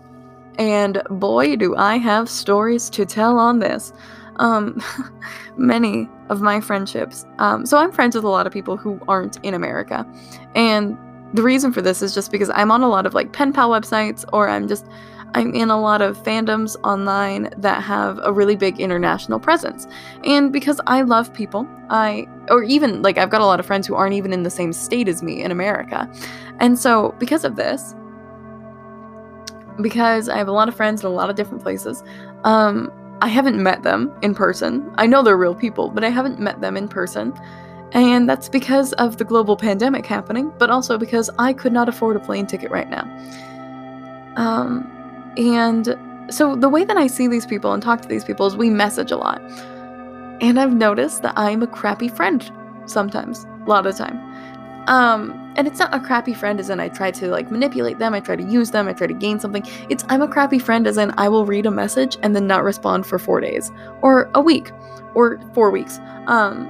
And 0.59 1.03
boy, 1.09 1.57
do 1.57 1.77
I 1.77 1.97
have 1.99 2.29
stories 2.29 2.91
to 2.91 3.07
tell 3.07 3.39
on 3.39 3.61
this. 3.61 3.93
Um, 4.37 4.83
many 5.57 6.09
of 6.29 6.41
my 6.41 6.61
friendships. 6.61 7.25
Um, 7.39 7.67
so 7.67 7.79
I'm 7.79 7.93
friends 7.93 8.15
with 8.15 8.25
a 8.25 8.29
lot 8.29 8.47
of 8.47 8.53
people 8.53 8.77
who 8.77 9.01
aren't 9.09 9.43
in 9.45 9.55
America. 9.55 10.07
And 10.55 10.97
the 11.35 11.43
reason 11.43 11.73
for 11.73 11.83
this 11.83 12.03
is 12.03 12.15
just 12.15 12.31
because 12.31 12.51
I'm 12.51 12.71
on 12.71 12.83
a 12.83 12.89
lot 12.89 13.07
of 13.07 13.15
like 13.15 13.33
pen 13.33 13.53
pal 13.53 13.71
websites 13.71 14.25
or 14.33 14.49
I'm 14.49 14.69
just 14.69 14.87
I'm 15.35 15.55
in 15.55 15.71
a 15.71 15.81
lot 15.81 16.03
of 16.03 16.17
fandoms 16.23 16.77
online 16.85 17.51
that 17.57 17.83
have 17.83 18.19
a 18.23 18.33
really 18.33 18.57
big 18.57 18.81
international 18.81 19.39
presence. 19.39 19.87
And 20.25 20.53
because 20.53 20.81
I 20.87 21.03
love 21.03 21.33
people, 21.33 21.67
I 21.91 22.27
or 22.49 22.63
even 22.63 23.03
like 23.03 23.19
I've 23.19 23.31
got 23.31 23.41
a 23.41 23.47
lot 23.47 23.61
of 23.61 23.67
friends 23.67 23.87
who 23.87 23.95
aren't 23.95 24.15
even 24.15 24.33
in 24.33 24.43
the 24.43 24.51
same 24.51 24.73
state 24.73 25.09
as 25.09 25.23
me 25.23 25.43
in 25.43 25.51
America. 25.51 26.11
And 26.61 26.79
so 26.79 27.15
because 27.19 27.45
of 27.45 27.57
this, 27.57 27.95
because 29.81 30.29
I 30.29 30.39
have 30.39 30.49
a 30.49 30.53
lot 30.53 30.69
of 30.69 30.75
friends 30.75 31.03
in 31.03 31.07
a 31.07 31.13
lot 31.13 31.31
of 31.31 31.37
different 31.37 31.63
places, 31.63 32.03
um, 32.45 32.91
I 33.21 33.29
haven't 33.29 33.63
met 33.63 33.83
them 33.83 34.13
in 34.23 34.35
person. 34.35 34.91
I 34.97 35.07
know 35.07 35.23
they're 35.23 35.37
real 35.37 35.55
people, 35.55 35.91
but 35.91 36.05
I 36.05 36.09
haven't 36.09 36.39
met 36.41 36.61
them 36.61 36.77
in 36.77 36.89
person. 36.89 37.39
And 37.93 38.29
that's 38.29 38.49
because 38.49 38.93
of 38.95 39.17
the 39.17 39.25
global 39.25 39.57
pandemic 39.57 40.05
happening, 40.05 40.53
but 40.59 40.71
also 40.71 40.99
because 40.99 41.31
I 41.39 41.53
could 41.53 41.73
not 41.73 41.89
afford 41.89 42.17
a 42.17 42.21
plane 42.21 42.47
ticket 42.47 42.71
right 42.71 42.89
now. 42.89 43.05
Um, 44.37 44.98
and 45.39 45.97
so 46.31 46.57
the 46.57 46.69
way 46.69 46.85
that 46.85 46.97
I 46.97 47.07
see 47.07 47.29
these 47.29 47.47
people 47.47 47.73
and 47.73 47.83
talk 47.83 48.03
to 48.03 48.09
these 48.09 48.25
people 48.25 48.47
is 48.47 48.57
we 48.57 48.71
message 48.71 49.11
a 49.11 49.17
lot. 49.17 49.41
And 50.41 50.61
I've 50.61 50.75
noticed 50.75 51.23
that 51.23 51.35
I'm 51.37 51.63
a 51.63 51.67
crappy 51.67 52.09
friend 52.09 52.51
sometimes, 52.87 53.45
a 53.45 53.69
lot 53.69 53.87
of 53.87 53.97
the 53.97 54.05
time. 54.05 54.19
Um, 54.89 55.53
and 55.57 55.67
it's 55.67 55.79
not 55.79 55.95
a 55.95 56.01
crappy 56.01 56.35
friend 56.35 56.59
as 56.61 56.71
in 56.71 56.81
I 56.81 56.89
try 56.89 57.11
to 57.13 57.29
like 57.29 57.51
manipulate 57.51 57.99
them, 57.99 58.15
I 58.15 58.21
try 58.21 58.37
to 58.37 58.43
use 58.43 58.71
them, 58.71 58.89
I 58.89 58.93
try 58.95 59.07
to 59.07 59.15
gain 59.15 59.39
something. 59.39 59.63
It's 59.89 60.05
I'm 60.09 60.23
a 60.23 60.29
crappy 60.29 60.59
friend 60.59 60.87
as 60.87 60.97
in 60.97 61.13
I 61.19 61.29
will 61.29 61.47
read 61.47 61.67
a 61.67 61.71
message 61.71 62.17
and 62.23 62.35
then 62.35 62.47
not 62.47 62.65
respond 62.65 63.07
for 63.07 63.19
four 63.19 63.41
days 63.41 63.71
or 64.03 64.31
a 64.35 64.41
week 64.41 64.71
or 65.15 65.41
four 65.55 65.71
weeks. 65.71 65.99
Um, 66.27 66.67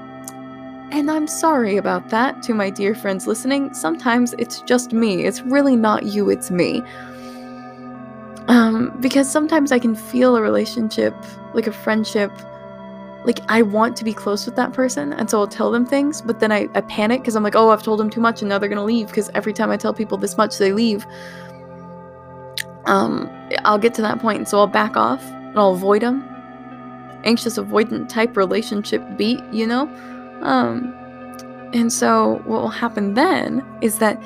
and 0.90 1.10
I'm 1.10 1.26
sorry 1.26 1.76
about 1.76 2.08
that 2.08 2.42
to 2.44 2.54
my 2.54 2.70
dear 2.70 2.94
friends 2.94 3.26
listening. 3.26 3.72
Sometimes 3.75 4.34
it's 4.38 4.62
just 4.62 4.92
me. 4.92 5.25
It's 5.25 5.42
really 5.42 5.76
not 5.76 6.04
you, 6.04 6.30
it's 6.30 6.50
me. 6.50 6.82
Um, 8.78 8.97
because 9.00 9.30
sometimes 9.30 9.73
I 9.73 9.78
can 9.78 9.97
feel 9.97 10.37
a 10.37 10.42
relationship, 10.42 11.14
like 11.52 11.66
a 11.66 11.73
friendship, 11.73 12.30
like 13.25 13.40
I 13.49 13.62
want 13.62 13.97
to 13.97 14.04
be 14.04 14.12
close 14.12 14.47
with 14.47 14.54
that 14.54 14.73
person, 14.73 15.12
and 15.12 15.28
so 15.28 15.40
I'll 15.40 15.49
tell 15.49 15.73
them 15.73 15.85
things, 15.85 16.23
but 16.23 16.38
then 16.38 16.52
I, 16.52 16.68
I 16.75 16.82
panic 16.82 17.20
because 17.20 17.35
I'm 17.35 17.42
like, 17.42 17.56
oh, 17.56 17.70
I've 17.70 17.82
told 17.82 17.99
them 17.99 18.08
too 18.08 18.20
much, 18.20 18.40
and 18.40 18.49
now 18.49 18.58
they're 18.58 18.68
gonna 18.68 18.85
leave. 18.85 19.08
Because 19.08 19.30
every 19.35 19.52
time 19.52 19.70
I 19.70 19.76
tell 19.76 19.92
people 19.92 20.16
this 20.16 20.37
much, 20.37 20.58
they 20.58 20.73
leave. 20.73 21.06
Um, 22.85 23.28
I'll 23.64 23.78
get 23.78 23.94
to 23.94 24.02
that 24.02 24.20
point, 24.20 24.49
so 24.49 24.58
I'll 24.61 24.68
back 24.68 24.97
off 24.97 25.23
and 25.25 25.58
I'll 25.58 25.73
avoid 25.73 26.02
them. 26.02 26.25
Anxious 27.25 27.58
avoidant 27.58 28.08
type 28.08 28.37
relationship 28.37 29.02
beat, 29.16 29.42
you 29.52 29.66
know. 29.66 29.82
Um, 30.42 30.94
and 31.75 31.92
so 31.92 32.40
what 32.44 32.62
will 32.62 32.68
happen 32.68 33.14
then 33.14 33.66
is 33.82 33.99
that 33.99 34.23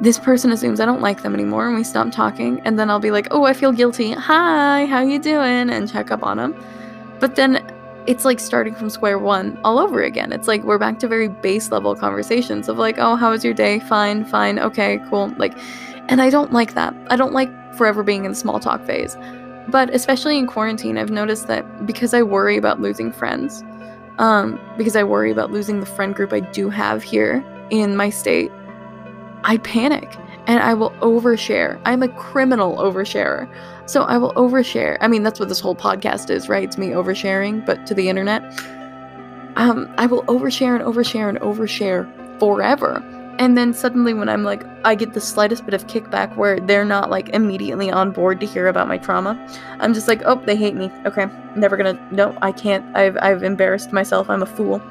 this 0.00 0.18
person 0.18 0.50
assumes 0.50 0.80
I 0.80 0.86
don't 0.86 1.02
like 1.02 1.22
them 1.22 1.34
anymore 1.34 1.66
and 1.66 1.76
we 1.76 1.84
stop 1.84 2.10
talking 2.10 2.60
and 2.64 2.78
then 2.78 2.90
I'll 2.90 3.00
be 3.00 3.10
like, 3.10 3.28
"Oh, 3.30 3.44
I 3.44 3.52
feel 3.52 3.72
guilty. 3.72 4.12
Hi, 4.12 4.86
how 4.86 5.00
you 5.00 5.18
doing?" 5.18 5.70
and 5.70 5.90
check 5.90 6.10
up 6.10 6.22
on 6.22 6.38
them. 6.38 6.54
But 7.18 7.36
then 7.36 7.64
it's 8.06 8.24
like 8.24 8.40
starting 8.40 8.74
from 8.74 8.88
square 8.88 9.18
one 9.18 9.58
all 9.62 9.78
over 9.78 10.02
again. 10.02 10.32
It's 10.32 10.48
like 10.48 10.62
we're 10.64 10.78
back 10.78 10.98
to 11.00 11.08
very 11.08 11.28
base 11.28 11.70
level 11.70 11.94
conversations 11.94 12.68
of 12.68 12.78
like, 12.78 12.96
"Oh, 12.98 13.16
how 13.16 13.30
was 13.30 13.44
your 13.44 13.54
day? 13.54 13.80
Fine, 13.80 14.24
fine. 14.24 14.58
Okay, 14.58 15.00
cool." 15.10 15.32
Like 15.36 15.56
and 16.08 16.20
I 16.20 16.30
don't 16.30 16.52
like 16.52 16.74
that. 16.74 16.94
I 17.08 17.16
don't 17.16 17.32
like 17.32 17.50
forever 17.74 18.02
being 18.02 18.24
in 18.24 18.34
small 18.34 18.58
talk 18.58 18.84
phase. 18.84 19.16
But 19.68 19.94
especially 19.94 20.38
in 20.38 20.46
quarantine, 20.46 20.98
I've 20.98 21.10
noticed 21.10 21.46
that 21.46 21.86
because 21.86 22.12
I 22.12 22.22
worry 22.22 22.56
about 22.56 22.80
losing 22.80 23.12
friends, 23.12 23.62
um, 24.18 24.58
because 24.76 24.96
I 24.96 25.04
worry 25.04 25.30
about 25.30 25.52
losing 25.52 25.80
the 25.80 25.86
friend 25.86 26.14
group 26.14 26.32
I 26.32 26.40
do 26.40 26.70
have 26.70 27.02
here 27.02 27.44
in 27.70 27.96
my 27.96 28.10
state, 28.10 28.50
I 29.44 29.58
panic 29.58 30.16
and 30.46 30.60
I 30.60 30.74
will 30.74 30.90
overshare. 31.00 31.80
I'm 31.84 32.02
a 32.02 32.08
criminal 32.08 32.76
oversharer. 32.76 33.48
So 33.86 34.02
I 34.02 34.18
will 34.18 34.32
overshare. 34.34 34.96
I 35.00 35.08
mean, 35.08 35.22
that's 35.22 35.40
what 35.40 35.48
this 35.48 35.60
whole 35.60 35.76
podcast 35.76 36.30
is, 36.30 36.48
right? 36.48 36.64
It's 36.64 36.78
me 36.78 36.88
oversharing, 36.88 37.64
but 37.64 37.86
to 37.86 37.94
the 37.94 38.08
internet. 38.08 38.42
Um, 39.56 39.92
I 39.98 40.06
will 40.06 40.22
overshare 40.24 40.74
and 40.76 40.84
overshare 40.84 41.28
and 41.28 41.38
overshare 41.40 42.08
forever. 42.38 43.02
And 43.38 43.56
then 43.56 43.72
suddenly, 43.72 44.12
when 44.12 44.28
I'm 44.28 44.44
like, 44.44 44.64
I 44.84 44.94
get 44.94 45.14
the 45.14 45.20
slightest 45.20 45.64
bit 45.64 45.72
of 45.72 45.86
kickback 45.86 46.36
where 46.36 46.60
they're 46.60 46.84
not 46.84 47.10
like 47.10 47.30
immediately 47.30 47.90
on 47.90 48.10
board 48.10 48.38
to 48.40 48.46
hear 48.46 48.66
about 48.66 48.86
my 48.86 48.98
trauma, 48.98 49.34
I'm 49.80 49.94
just 49.94 50.08
like, 50.08 50.22
oh, 50.26 50.40
they 50.44 50.56
hate 50.56 50.74
me. 50.74 50.92
Okay, 51.06 51.26
never 51.56 51.76
gonna. 51.76 51.98
No, 52.10 52.36
I 52.42 52.52
can't. 52.52 52.84
I've 52.94 53.16
I've 53.22 53.42
embarrassed 53.42 53.92
myself. 53.92 54.28
I'm 54.28 54.42
a 54.42 54.46
fool. 54.46 54.82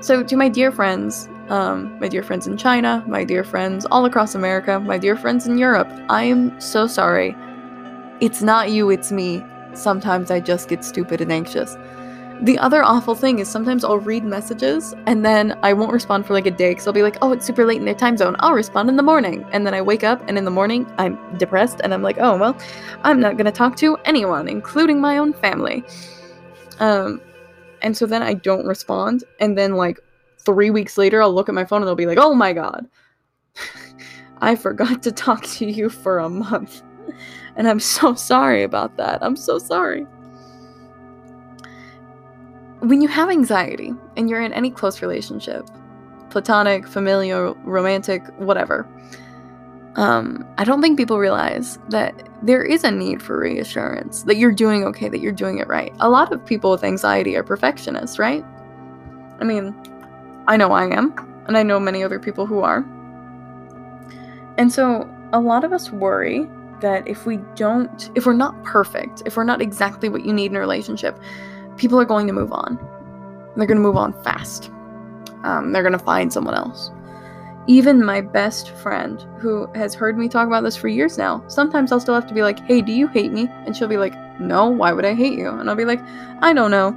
So, 0.00 0.22
to 0.22 0.36
my 0.36 0.48
dear 0.48 0.70
friends, 0.70 1.28
um, 1.48 1.98
my 2.00 2.08
dear 2.08 2.22
friends 2.22 2.46
in 2.46 2.56
China, 2.56 3.04
my 3.06 3.24
dear 3.24 3.44
friends 3.44 3.84
all 3.86 4.04
across 4.04 4.34
America, 4.34 4.80
my 4.80 4.98
dear 4.98 5.16
friends 5.16 5.46
in 5.46 5.58
Europe. 5.58 5.88
I 6.08 6.24
am 6.24 6.58
so 6.60 6.86
sorry. 6.86 7.36
It's 8.20 8.42
not 8.42 8.70
you, 8.70 8.90
it's 8.90 9.12
me. 9.12 9.44
Sometimes 9.74 10.30
I 10.30 10.40
just 10.40 10.68
get 10.68 10.84
stupid 10.84 11.20
and 11.20 11.32
anxious. 11.32 11.76
The 12.42 12.58
other 12.58 12.82
awful 12.82 13.14
thing 13.14 13.38
is 13.38 13.48
sometimes 13.48 13.84
I'll 13.84 13.98
read 13.98 14.24
messages 14.24 14.94
and 15.06 15.24
then 15.24 15.56
I 15.62 15.72
won't 15.72 15.92
respond 15.92 16.26
for 16.26 16.34
like 16.34 16.46
a 16.46 16.50
day 16.50 16.70
because 16.70 16.86
I'll 16.86 16.92
be 16.92 17.02
like, 17.02 17.16
oh, 17.22 17.32
it's 17.32 17.46
super 17.46 17.64
late 17.64 17.78
in 17.78 17.84
their 17.84 17.94
time 17.94 18.16
zone. 18.16 18.36
I'll 18.40 18.54
respond 18.54 18.88
in 18.88 18.96
the 18.96 19.02
morning. 19.02 19.46
And 19.52 19.66
then 19.66 19.72
I 19.72 19.80
wake 19.80 20.02
up 20.02 20.22
and 20.28 20.36
in 20.36 20.44
the 20.44 20.50
morning 20.50 20.90
I'm 20.98 21.18
depressed 21.38 21.80
and 21.84 21.94
I'm 21.94 22.02
like, 22.02 22.18
oh, 22.18 22.36
well, 22.36 22.56
I'm 23.02 23.20
not 23.20 23.36
going 23.36 23.46
to 23.46 23.52
talk 23.52 23.76
to 23.76 23.96
anyone, 24.04 24.48
including 24.48 25.00
my 25.00 25.16
own 25.16 25.32
family. 25.32 25.84
Um, 26.80 27.20
and 27.82 27.96
so 27.96 28.06
then 28.06 28.22
I 28.22 28.34
don't 28.34 28.66
respond. 28.66 29.24
And 29.40 29.56
then, 29.56 29.74
like, 29.74 30.00
three 30.44 30.70
weeks 30.70 30.98
later, 30.98 31.22
I'll 31.22 31.34
look 31.34 31.48
at 31.48 31.54
my 31.54 31.64
phone 31.64 31.82
and 31.82 31.88
they'll 31.88 31.94
be 31.94 32.06
like, 32.06 32.18
oh 32.18 32.34
my 32.34 32.52
god, 32.52 32.86
I 34.40 34.56
forgot 34.56 35.02
to 35.02 35.12
talk 35.12 35.44
to 35.44 35.66
you 35.66 35.88
for 35.88 36.18
a 36.18 36.28
month. 36.28 36.82
And 37.56 37.68
I'm 37.68 37.78
so 37.78 38.14
sorry 38.14 38.64
about 38.64 38.96
that. 38.96 39.22
I'm 39.22 39.36
so 39.36 39.58
sorry. 39.58 40.08
When 42.80 43.00
you 43.00 43.06
have 43.06 43.30
anxiety 43.30 43.92
and 44.16 44.28
you're 44.28 44.42
in 44.42 44.52
any 44.52 44.72
close 44.72 45.00
relationship, 45.00 45.64
platonic, 46.30 46.88
familial, 46.88 47.54
romantic, 47.62 48.26
whatever, 48.38 48.88
um, 49.96 50.44
I 50.58 50.64
don't 50.64 50.82
think 50.82 50.98
people 50.98 51.18
realize 51.18 51.78
that 51.90 52.28
there 52.42 52.64
is 52.64 52.82
a 52.82 52.90
need 52.90 53.22
for 53.22 53.38
reassurance, 53.38 54.24
that 54.24 54.36
you're 54.36 54.52
doing 54.52 54.84
okay, 54.84 55.08
that 55.08 55.20
you're 55.20 55.32
doing 55.32 55.58
it 55.58 55.68
right. 55.68 55.94
A 56.00 56.10
lot 56.10 56.32
of 56.32 56.44
people 56.44 56.72
with 56.72 56.82
anxiety 56.82 57.36
are 57.36 57.44
perfectionists, 57.44 58.18
right? 58.18 58.44
I 59.40 59.44
mean, 59.44 59.74
I 60.46 60.56
know 60.56 60.72
I 60.72 60.86
am, 60.86 61.14
and 61.46 61.56
I 61.56 61.62
know 61.62 61.80
many 61.80 62.02
other 62.02 62.18
people 62.18 62.46
who 62.46 62.60
are. 62.60 62.84
And 64.58 64.72
so 64.72 65.08
a 65.32 65.40
lot 65.40 65.64
of 65.64 65.72
us 65.72 65.90
worry 65.90 66.48
that 66.80 67.06
if 67.08 67.26
we 67.26 67.38
don't, 67.54 68.10
if 68.14 68.26
we're 68.26 68.34
not 68.34 68.62
perfect, 68.62 69.22
if 69.26 69.36
we're 69.36 69.44
not 69.44 69.62
exactly 69.62 70.08
what 70.08 70.24
you 70.24 70.32
need 70.32 70.50
in 70.50 70.56
a 70.56 70.60
relationship, 70.60 71.18
people 71.76 71.98
are 72.00 72.04
going 72.04 72.26
to 72.26 72.32
move 72.32 72.52
on. 72.52 72.76
They're 73.56 73.66
going 73.66 73.78
to 73.78 73.82
move 73.82 73.96
on 73.96 74.12
fast. 74.22 74.70
Um, 75.44 75.72
they're 75.72 75.82
going 75.82 75.92
to 75.92 75.98
find 75.98 76.32
someone 76.32 76.54
else. 76.54 76.90
Even 77.66 78.04
my 78.04 78.20
best 78.20 78.70
friend, 78.70 79.24
who 79.38 79.66
has 79.74 79.94
heard 79.94 80.18
me 80.18 80.28
talk 80.28 80.46
about 80.46 80.62
this 80.62 80.76
for 80.76 80.88
years 80.88 81.16
now, 81.16 81.42
sometimes 81.48 81.90
I'll 81.90 82.00
still 82.00 82.14
have 82.14 82.26
to 82.26 82.34
be 82.34 82.42
like, 82.42 82.60
hey, 82.60 82.82
do 82.82 82.92
you 82.92 83.06
hate 83.08 83.32
me? 83.32 83.48
And 83.64 83.74
she'll 83.74 83.88
be 83.88 83.96
like, 83.96 84.14
no, 84.38 84.68
why 84.68 84.92
would 84.92 85.06
I 85.06 85.14
hate 85.14 85.38
you? 85.38 85.48
And 85.48 85.70
I'll 85.70 85.76
be 85.76 85.86
like, 85.86 86.00
I 86.42 86.52
don't 86.52 86.70
know 86.70 86.92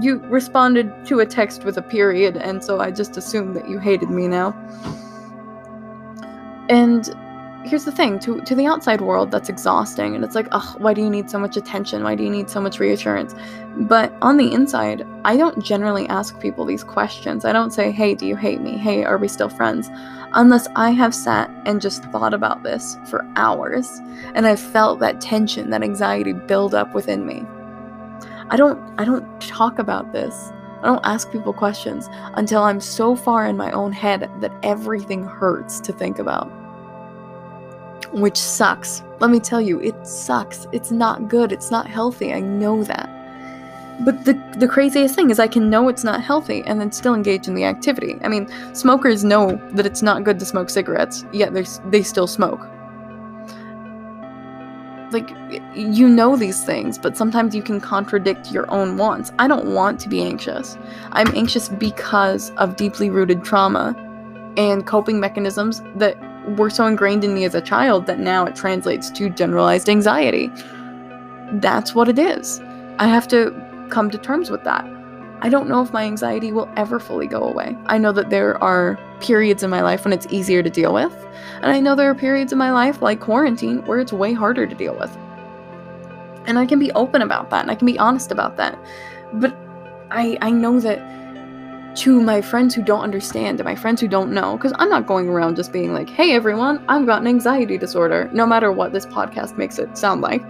you 0.00 0.18
responded 0.20 1.06
to 1.06 1.20
a 1.20 1.26
text 1.26 1.64
with 1.64 1.76
a 1.76 1.82
period, 1.82 2.36
and 2.36 2.64
so 2.64 2.80
I 2.80 2.90
just 2.90 3.16
assumed 3.16 3.56
that 3.56 3.68
you 3.68 3.78
hated 3.78 4.10
me 4.10 4.28
now. 4.28 4.50
And 6.68 7.14
here's 7.64 7.84
the 7.84 7.92
thing 7.92 8.18
to, 8.20 8.40
to 8.40 8.54
the 8.54 8.66
outside 8.66 9.00
world, 9.00 9.30
that's 9.30 9.48
exhausting, 9.48 10.14
and 10.14 10.24
it's 10.24 10.34
like, 10.34 10.48
ugh, 10.52 10.80
why 10.80 10.94
do 10.94 11.02
you 11.02 11.10
need 11.10 11.30
so 11.30 11.38
much 11.38 11.56
attention? 11.56 12.02
Why 12.02 12.14
do 12.14 12.24
you 12.24 12.30
need 12.30 12.48
so 12.48 12.60
much 12.60 12.78
reassurance? 12.78 13.34
But 13.76 14.14
on 14.22 14.36
the 14.36 14.52
inside, 14.52 15.06
I 15.24 15.36
don't 15.36 15.62
generally 15.62 16.08
ask 16.08 16.38
people 16.40 16.64
these 16.64 16.84
questions. 16.84 17.44
I 17.44 17.52
don't 17.52 17.72
say, 17.72 17.90
hey, 17.90 18.14
do 18.14 18.26
you 18.26 18.36
hate 18.36 18.60
me? 18.60 18.76
Hey, 18.76 19.04
are 19.04 19.18
we 19.18 19.28
still 19.28 19.48
friends? 19.48 19.90
Unless 20.34 20.66
I 20.76 20.90
have 20.90 21.14
sat 21.14 21.50
and 21.66 21.80
just 21.80 22.04
thought 22.04 22.34
about 22.34 22.62
this 22.62 22.98
for 23.06 23.26
hours, 23.36 24.00
and 24.34 24.46
I've 24.46 24.60
felt 24.60 25.00
that 25.00 25.20
tension, 25.20 25.70
that 25.70 25.82
anxiety 25.82 26.32
build 26.32 26.74
up 26.74 26.94
within 26.94 27.26
me. 27.26 27.44
I 28.52 28.56
don't 28.56 28.78
I 29.00 29.06
don't 29.06 29.40
talk 29.40 29.78
about 29.78 30.12
this. 30.12 30.52
I 30.82 30.86
don't 30.86 31.00
ask 31.04 31.32
people 31.32 31.54
questions 31.54 32.10
until 32.34 32.62
I'm 32.62 32.82
so 32.82 33.16
far 33.16 33.46
in 33.46 33.56
my 33.56 33.72
own 33.72 33.92
head 33.92 34.30
that 34.40 34.52
everything 34.62 35.24
hurts 35.24 35.80
to 35.80 35.92
think 35.92 36.18
about. 36.18 36.48
Which 38.12 38.36
sucks. 38.36 39.02
Let 39.20 39.30
me 39.30 39.40
tell 39.40 39.62
you, 39.62 39.80
it 39.80 40.06
sucks. 40.06 40.66
It's 40.70 40.90
not 40.90 41.28
good. 41.28 41.50
It's 41.50 41.70
not 41.70 41.86
healthy. 41.86 42.34
I 42.34 42.40
know 42.40 42.84
that. 42.84 43.08
But 44.04 44.26
the 44.26 44.34
the 44.58 44.68
craziest 44.68 45.14
thing 45.14 45.30
is 45.30 45.38
I 45.38 45.48
can 45.48 45.70
know 45.70 45.88
it's 45.88 46.04
not 46.04 46.22
healthy 46.22 46.62
and 46.66 46.78
then 46.78 46.92
still 46.92 47.14
engage 47.14 47.48
in 47.48 47.54
the 47.54 47.64
activity. 47.64 48.16
I 48.22 48.28
mean, 48.28 48.52
smokers 48.74 49.24
know 49.24 49.56
that 49.72 49.86
it's 49.86 50.02
not 50.02 50.24
good 50.24 50.38
to 50.40 50.44
smoke 50.44 50.68
cigarettes, 50.68 51.24
yet 51.32 51.54
they 51.54 51.64
they 51.86 52.02
still 52.02 52.26
smoke. 52.26 52.60
Like 55.12 55.30
you 55.74 56.08
know 56.08 56.36
these 56.36 56.64
things, 56.64 56.98
but 56.98 57.16
sometimes 57.16 57.54
you 57.54 57.62
can 57.62 57.80
contradict 57.80 58.50
your 58.50 58.70
own 58.70 58.96
wants. 58.96 59.32
I 59.38 59.48
don't 59.48 59.74
want 59.74 60.00
to 60.00 60.08
be 60.08 60.22
anxious. 60.22 60.78
I'm 61.12 61.34
anxious 61.34 61.68
because 61.68 62.50
of 62.52 62.76
deeply 62.76 63.10
rooted 63.10 63.44
trauma 63.44 63.94
and 64.56 64.86
coping 64.86 65.20
mechanisms 65.20 65.82
that 65.96 66.16
were 66.56 66.70
so 66.70 66.86
ingrained 66.86 67.24
in 67.24 67.34
me 67.34 67.44
as 67.44 67.54
a 67.54 67.60
child 67.60 68.06
that 68.06 68.18
now 68.18 68.44
it 68.44 68.56
translates 68.56 69.10
to 69.10 69.30
generalized 69.30 69.88
anxiety. 69.88 70.50
That's 71.52 71.94
what 71.94 72.08
it 72.08 72.18
is. 72.18 72.60
I 72.98 73.06
have 73.06 73.28
to 73.28 73.54
come 73.90 74.10
to 74.10 74.18
terms 74.18 74.50
with 74.50 74.64
that. 74.64 74.84
I 75.44 75.48
don't 75.48 75.68
know 75.68 75.82
if 75.82 75.92
my 75.92 76.04
anxiety 76.04 76.52
will 76.52 76.68
ever 76.76 77.00
fully 77.00 77.26
go 77.26 77.42
away. 77.42 77.76
I 77.86 77.98
know 77.98 78.12
that 78.12 78.30
there 78.30 78.62
are 78.62 78.96
periods 79.20 79.64
in 79.64 79.70
my 79.70 79.82
life 79.82 80.04
when 80.04 80.12
it's 80.12 80.26
easier 80.30 80.62
to 80.62 80.70
deal 80.70 80.94
with, 80.94 81.12
and 81.56 81.72
I 81.72 81.80
know 81.80 81.96
there 81.96 82.08
are 82.08 82.14
periods 82.14 82.52
in 82.52 82.58
my 82.58 82.70
life, 82.70 83.02
like 83.02 83.18
quarantine, 83.18 83.84
where 83.84 83.98
it's 83.98 84.12
way 84.12 84.32
harder 84.32 84.68
to 84.68 84.74
deal 84.74 84.96
with. 84.96 85.10
And 86.46 86.60
I 86.60 86.66
can 86.66 86.78
be 86.78 86.92
open 86.92 87.22
about 87.22 87.50
that, 87.50 87.62
and 87.62 87.72
I 87.72 87.74
can 87.74 87.86
be 87.86 87.98
honest 87.98 88.30
about 88.30 88.56
that. 88.56 88.78
But 89.32 89.52
I, 90.12 90.38
I 90.40 90.50
know 90.50 90.78
that 90.78 91.00
to 91.96 92.20
my 92.20 92.40
friends 92.40 92.72
who 92.74 92.82
don't 92.82 93.02
understand 93.02 93.58
and 93.58 93.64
my 93.64 93.74
friends 93.74 94.00
who 94.00 94.06
don't 94.06 94.32
know, 94.32 94.56
because 94.56 94.72
I'm 94.76 94.88
not 94.88 95.08
going 95.08 95.28
around 95.28 95.56
just 95.56 95.72
being 95.72 95.92
like, 95.92 96.08
hey 96.08 96.32
everyone, 96.34 96.84
I've 96.88 97.04
got 97.04 97.20
an 97.20 97.26
anxiety 97.26 97.78
disorder, 97.78 98.30
no 98.32 98.46
matter 98.46 98.70
what 98.70 98.92
this 98.92 99.06
podcast 99.06 99.58
makes 99.58 99.78
it 99.78 99.98
sound 99.98 100.20
like. 100.20 100.42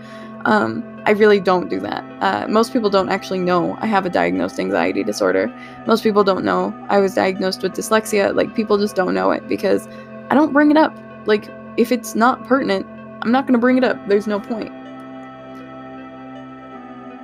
Um, 0.44 0.84
I 1.04 1.10
really 1.10 1.40
don't 1.40 1.68
do 1.68 1.80
that. 1.80 2.04
Uh, 2.22 2.46
most 2.48 2.72
people 2.72 2.88
don't 2.88 3.08
actually 3.08 3.40
know 3.40 3.76
I 3.80 3.86
have 3.86 4.06
a 4.06 4.10
diagnosed 4.10 4.60
anxiety 4.60 5.02
disorder. 5.02 5.52
Most 5.86 6.04
people 6.04 6.22
don't 6.22 6.44
know 6.44 6.72
I 6.88 6.98
was 6.98 7.14
diagnosed 7.14 7.62
with 7.62 7.72
dyslexia. 7.72 8.34
Like, 8.34 8.54
people 8.54 8.78
just 8.78 8.94
don't 8.94 9.14
know 9.14 9.32
it 9.32 9.48
because 9.48 9.88
I 10.30 10.34
don't 10.34 10.52
bring 10.52 10.70
it 10.70 10.76
up. 10.76 10.96
Like, 11.26 11.48
if 11.76 11.90
it's 11.90 12.14
not 12.14 12.46
pertinent, 12.46 12.86
I'm 13.22 13.32
not 13.32 13.46
going 13.46 13.54
to 13.54 13.58
bring 13.58 13.78
it 13.78 13.84
up. 13.84 13.96
There's 14.08 14.26
no 14.26 14.38
point. 14.38 14.70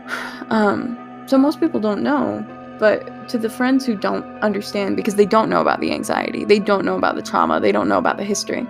um, 0.51 1.25
so, 1.27 1.39
most 1.39 1.61
people 1.61 1.79
don't 1.81 2.03
know. 2.03 2.45
But 2.79 3.29
to 3.29 3.39
the 3.39 3.51
friends 3.51 3.85
who 3.85 3.97
don't 3.97 4.25
understand 4.41 4.97
because 4.97 5.17
they 5.17 5.27
don't 5.27 5.49
know 5.49 5.61
about 5.61 5.81
the 5.81 5.93
anxiety, 5.93 6.45
they 6.45 6.61
don't 6.61 6.85
know 6.85 6.97
about 6.97 7.17
the 7.17 7.23
trauma, 7.23 7.59
they 7.59 7.73
don't 7.73 7.89
know 7.89 7.99
about 7.99 8.17
the 8.19 8.25
history. 8.25 8.63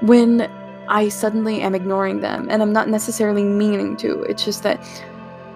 When 0.00 0.50
I 0.88 1.08
suddenly 1.08 1.60
am 1.60 1.74
ignoring 1.74 2.20
them, 2.20 2.48
and 2.50 2.62
I'm 2.62 2.72
not 2.72 2.88
necessarily 2.88 3.44
meaning 3.44 3.96
to. 3.98 4.22
It's 4.22 4.44
just 4.44 4.62
that 4.62 4.80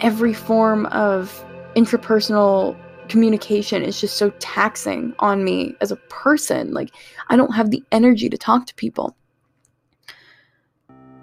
every 0.00 0.32
form 0.32 0.86
of 0.86 1.44
intrapersonal 1.76 2.76
communication 3.08 3.82
is 3.82 4.00
just 4.00 4.16
so 4.16 4.30
taxing 4.38 5.14
on 5.18 5.44
me 5.44 5.76
as 5.80 5.90
a 5.90 5.96
person. 5.96 6.72
Like, 6.72 6.90
I 7.28 7.36
don't 7.36 7.54
have 7.54 7.70
the 7.70 7.82
energy 7.92 8.28
to 8.28 8.38
talk 8.38 8.66
to 8.66 8.74
people. 8.74 9.16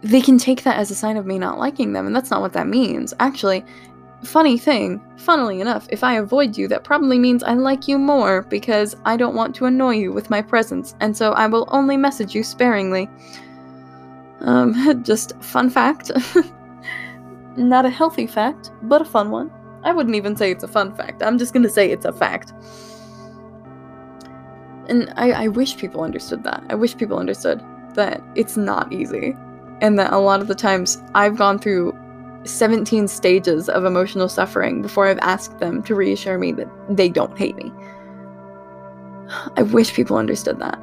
They 0.01 0.21
can 0.21 0.37
take 0.37 0.63
that 0.63 0.77
as 0.77 0.91
a 0.91 0.95
sign 0.95 1.17
of 1.17 1.25
me 1.25 1.39
not 1.39 1.59
liking 1.59 1.93
them, 1.93 2.05
and 2.05 2.15
that's 2.15 2.29
not 2.29 2.41
what 2.41 2.53
that 2.53 2.67
means. 2.67 3.13
Actually, 3.19 3.63
funny 4.23 4.57
thing, 4.57 5.01
funnily 5.17 5.61
enough, 5.61 5.87
if 5.89 6.03
I 6.03 6.15
avoid 6.15 6.57
you, 6.57 6.67
that 6.69 6.83
probably 6.83 7.19
means 7.19 7.43
I 7.43 7.53
like 7.53 7.87
you 7.87 7.97
more 7.97 8.43
because 8.43 8.95
I 9.05 9.17
don't 9.17 9.35
want 9.35 9.55
to 9.55 9.65
annoy 9.65 9.95
you 9.95 10.11
with 10.11 10.29
my 10.29 10.41
presence, 10.41 10.95
and 10.99 11.15
so 11.15 11.31
I 11.33 11.47
will 11.47 11.67
only 11.71 11.97
message 11.97 12.35
you 12.35 12.43
sparingly. 12.43 13.09
Um, 14.43 15.03
just 15.03 15.33
fun 15.41 15.69
fact. 15.69 16.11
Not 17.57 17.85
a 17.85 17.89
healthy 17.89 18.27
fact, 18.27 18.71
but 18.83 19.01
a 19.01 19.05
fun 19.05 19.31
one. 19.31 19.51
I 19.83 19.91
wouldn't 19.91 20.15
even 20.15 20.35
say 20.35 20.51
it's 20.51 20.63
a 20.63 20.67
fun 20.67 20.95
fact. 20.95 21.21
I'm 21.21 21.37
just 21.37 21.53
gonna 21.53 21.69
say 21.69 21.91
it's 21.91 22.05
a 22.05 22.13
fact. 22.13 22.53
And 24.89 25.13
I, 25.15 25.31
I 25.31 25.47
wish 25.47 25.77
people 25.77 26.03
understood 26.03 26.43
that. 26.43 26.63
I 26.69 26.75
wish 26.75 26.97
people 26.97 27.17
understood 27.17 27.63
that 27.95 28.21
it's 28.35 28.57
not 28.57 28.91
easy. 28.91 29.35
And 29.81 29.97
that 29.99 30.11
a 30.13 30.17
lot 30.17 30.41
of 30.41 30.47
the 30.47 30.55
times 30.55 31.01
I've 31.15 31.37
gone 31.37 31.59
through 31.59 31.97
17 32.45 33.07
stages 33.07 33.69
of 33.69 33.85
emotional 33.85 34.27
suffering 34.27 34.81
before 34.81 35.07
I've 35.07 35.19
asked 35.19 35.59
them 35.59 35.81
to 35.83 35.95
reassure 35.95 36.37
me 36.37 36.51
that 36.53 36.67
they 36.89 37.09
don't 37.09 37.37
hate 37.37 37.55
me. 37.55 37.71
I 39.57 39.63
wish 39.63 39.93
people 39.93 40.17
understood 40.17 40.59
that. 40.59 40.79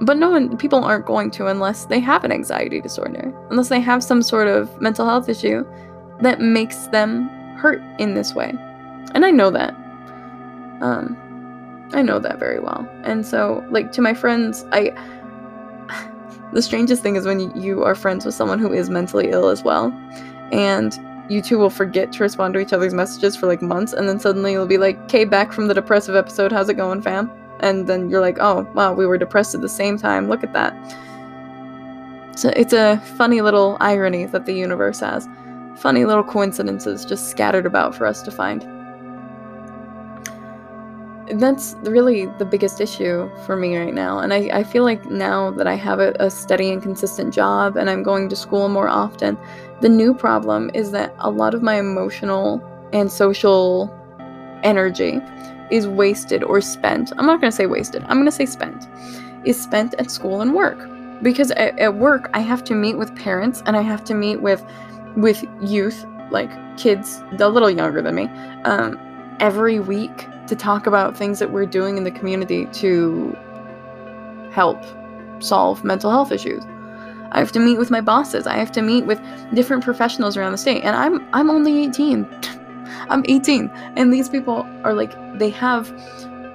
But 0.00 0.18
no 0.18 0.30
one, 0.30 0.56
people 0.58 0.84
aren't 0.84 1.06
going 1.06 1.30
to 1.32 1.46
unless 1.46 1.86
they 1.86 2.00
have 2.00 2.24
an 2.24 2.32
anxiety 2.32 2.80
disorder, 2.80 3.32
unless 3.50 3.68
they 3.68 3.80
have 3.80 4.02
some 4.02 4.22
sort 4.22 4.46
of 4.46 4.80
mental 4.80 5.06
health 5.06 5.28
issue 5.28 5.64
that 6.20 6.40
makes 6.40 6.86
them 6.88 7.28
hurt 7.56 7.82
in 7.98 8.14
this 8.14 8.34
way. 8.34 8.52
And 9.14 9.24
I 9.24 9.30
know 9.30 9.50
that. 9.50 9.74
Um, 10.82 11.16
I 11.94 12.02
know 12.02 12.18
that 12.18 12.38
very 12.38 12.60
well. 12.60 12.86
And 13.04 13.26
so, 13.26 13.64
like, 13.70 13.92
to 13.92 14.02
my 14.02 14.14
friends, 14.14 14.64
I. 14.72 14.90
the 16.52 16.62
strangest 16.62 17.02
thing 17.02 17.16
is 17.16 17.24
when 17.24 17.58
you 17.60 17.82
are 17.82 17.94
friends 17.94 18.24
with 18.24 18.34
someone 18.34 18.58
who 18.58 18.72
is 18.72 18.90
mentally 18.90 19.30
ill 19.30 19.48
as 19.48 19.62
well, 19.62 19.92
and 20.52 20.98
you 21.28 21.40
two 21.40 21.58
will 21.58 21.70
forget 21.70 22.12
to 22.12 22.22
respond 22.22 22.54
to 22.54 22.60
each 22.60 22.72
other's 22.72 22.94
messages 22.94 23.34
for 23.36 23.46
like 23.46 23.62
months, 23.62 23.92
and 23.92 24.08
then 24.08 24.20
suddenly 24.20 24.52
you'll 24.52 24.66
be 24.66 24.78
like, 24.78 24.98
"Okay, 25.04 25.24
back 25.24 25.52
from 25.52 25.68
the 25.68 25.74
depressive 25.74 26.14
episode. 26.14 26.52
How's 26.52 26.68
it 26.68 26.74
going, 26.74 27.00
fam?" 27.00 27.30
And 27.60 27.86
then 27.86 28.10
you're 28.10 28.20
like, 28.20 28.38
oh, 28.40 28.62
wow, 28.74 28.92
we 28.92 29.06
were 29.06 29.18
depressed 29.18 29.54
at 29.54 29.60
the 29.60 29.68
same 29.68 29.98
time. 29.98 30.28
Look 30.28 30.42
at 30.42 30.52
that. 30.52 30.74
So 32.36 32.50
it's 32.50 32.74
a 32.74 32.98
funny 33.16 33.40
little 33.40 33.78
irony 33.80 34.26
that 34.26 34.44
the 34.44 34.52
universe 34.52 35.00
has. 35.00 35.26
Funny 35.76 36.04
little 36.04 36.24
coincidences 36.24 37.04
just 37.04 37.30
scattered 37.30 37.66
about 37.66 37.94
for 37.94 38.06
us 38.06 38.22
to 38.22 38.30
find. 38.30 38.62
That's 41.40 41.74
really 41.82 42.26
the 42.38 42.44
biggest 42.44 42.80
issue 42.80 43.28
for 43.46 43.56
me 43.56 43.76
right 43.76 43.94
now. 43.94 44.18
And 44.18 44.32
I, 44.32 44.48
I 44.52 44.64
feel 44.64 44.84
like 44.84 45.04
now 45.06 45.50
that 45.52 45.66
I 45.66 45.74
have 45.74 45.98
a, 45.98 46.14
a 46.20 46.30
steady 46.30 46.70
and 46.70 46.82
consistent 46.82 47.34
job 47.34 47.76
and 47.76 47.90
I'm 47.90 48.02
going 48.02 48.28
to 48.28 48.36
school 48.36 48.68
more 48.68 48.88
often, 48.88 49.36
the 49.80 49.88
new 49.88 50.14
problem 50.14 50.70
is 50.72 50.92
that 50.92 51.14
a 51.18 51.30
lot 51.30 51.54
of 51.54 51.62
my 51.62 51.78
emotional 51.78 52.62
and 52.92 53.10
social 53.10 53.92
energy 54.62 55.20
is 55.70 55.86
wasted 55.86 56.42
or 56.42 56.60
spent. 56.60 57.12
I'm 57.16 57.26
not 57.26 57.40
going 57.40 57.50
to 57.50 57.56
say 57.56 57.66
wasted, 57.66 58.02
I'm 58.04 58.16
going 58.16 58.26
to 58.26 58.32
say 58.32 58.46
spent. 58.46 58.86
Is 59.44 59.60
spent 59.60 59.94
at 59.94 60.10
school 60.10 60.40
and 60.40 60.54
work. 60.54 60.88
Because 61.22 61.50
at, 61.52 61.78
at 61.78 61.94
work, 61.94 62.28
I 62.34 62.40
have 62.40 62.62
to 62.64 62.74
meet 62.74 62.98
with 62.98 63.14
parents 63.16 63.62
and 63.64 63.76
I 63.76 63.82
have 63.82 64.04
to 64.04 64.14
meet 64.14 64.42
with 64.42 64.64
with 65.16 65.44
youth, 65.62 66.04
like 66.30 66.50
kids 66.76 67.22
a 67.38 67.48
little 67.48 67.70
younger 67.70 68.02
than 68.02 68.14
me, 68.14 68.24
um, 68.64 68.98
every 69.40 69.80
week 69.80 70.26
to 70.46 70.54
talk 70.54 70.86
about 70.86 71.16
things 71.16 71.38
that 71.38 71.50
we're 71.50 71.66
doing 71.66 71.96
in 71.96 72.04
the 72.04 72.10
community 72.10 72.66
to 72.66 73.34
help 74.52 74.82
solve 75.38 75.84
mental 75.84 76.10
health 76.10 76.32
issues. 76.32 76.62
I 77.32 77.38
have 77.38 77.52
to 77.52 77.60
meet 77.60 77.78
with 77.78 77.90
my 77.90 78.00
bosses. 78.00 78.46
I 78.46 78.56
have 78.56 78.72
to 78.72 78.82
meet 78.82 79.06
with 79.06 79.20
different 79.54 79.84
professionals 79.84 80.36
around 80.36 80.52
the 80.52 80.58
state, 80.58 80.82
and 80.84 80.94
I'm 80.94 81.26
I'm 81.32 81.50
only 81.50 81.84
18. 81.84 82.26
I'm 83.08 83.24
18. 83.28 83.68
And 83.96 84.12
these 84.12 84.28
people 84.28 84.66
are 84.84 84.94
like, 84.94 85.12
they 85.38 85.50
have 85.50 85.92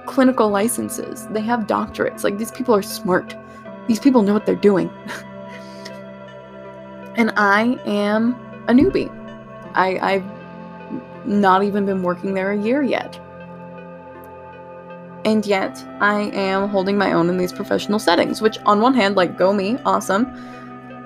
clinical 0.06 0.48
licenses, 0.48 1.26
they 1.28 1.40
have 1.40 1.60
doctorates. 1.60 2.24
Like, 2.24 2.38
these 2.38 2.50
people 2.50 2.74
are 2.74 2.82
smart. 2.82 3.36
These 3.88 4.00
people 4.00 4.22
know 4.22 4.32
what 4.32 4.46
they're 4.46 4.54
doing. 4.54 4.90
and 7.16 7.32
I 7.36 7.78
am 7.86 8.34
a 8.68 8.72
newbie. 8.72 9.10
I, 9.74 9.98
I've 9.98 11.26
not 11.26 11.62
even 11.62 11.86
been 11.86 12.02
working 12.02 12.34
there 12.34 12.52
a 12.52 12.58
year 12.58 12.82
yet. 12.82 13.18
And 15.24 15.46
yet, 15.46 15.84
I 16.00 16.22
am 16.32 16.68
holding 16.68 16.98
my 16.98 17.12
own 17.12 17.28
in 17.28 17.38
these 17.38 17.52
professional 17.52 18.00
settings, 18.00 18.42
which, 18.42 18.58
on 18.66 18.80
one 18.80 18.92
hand, 18.92 19.14
like, 19.14 19.38
go 19.38 19.52
me, 19.52 19.78
awesome. 19.84 20.26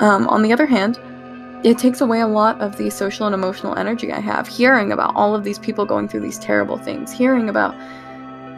Um, 0.01 0.27
on 0.29 0.43
the 0.43 0.53
other 0.53 0.67
hand, 0.67 0.99
it 1.67 1.79
takes 1.79 2.01
away 2.01 2.21
a 2.21 2.29
lot 2.29 2.61
of 2.61 2.77
the 2.77 2.89
social 2.91 3.27
and 3.27 3.35
emotional 3.35 3.77
energy 3.77 4.13
I 4.13 4.21
have 4.21 4.47
hearing 4.47 4.93
about 4.93 5.17
all 5.17 5.35
of 5.35 5.43
these 5.43 5.59
people 5.59 5.85
going 5.85 6.07
through 6.07 6.21
these 6.21 6.39
terrible 6.39 6.79
things, 6.79 7.11
hearing 7.11 7.49
about 7.49 7.75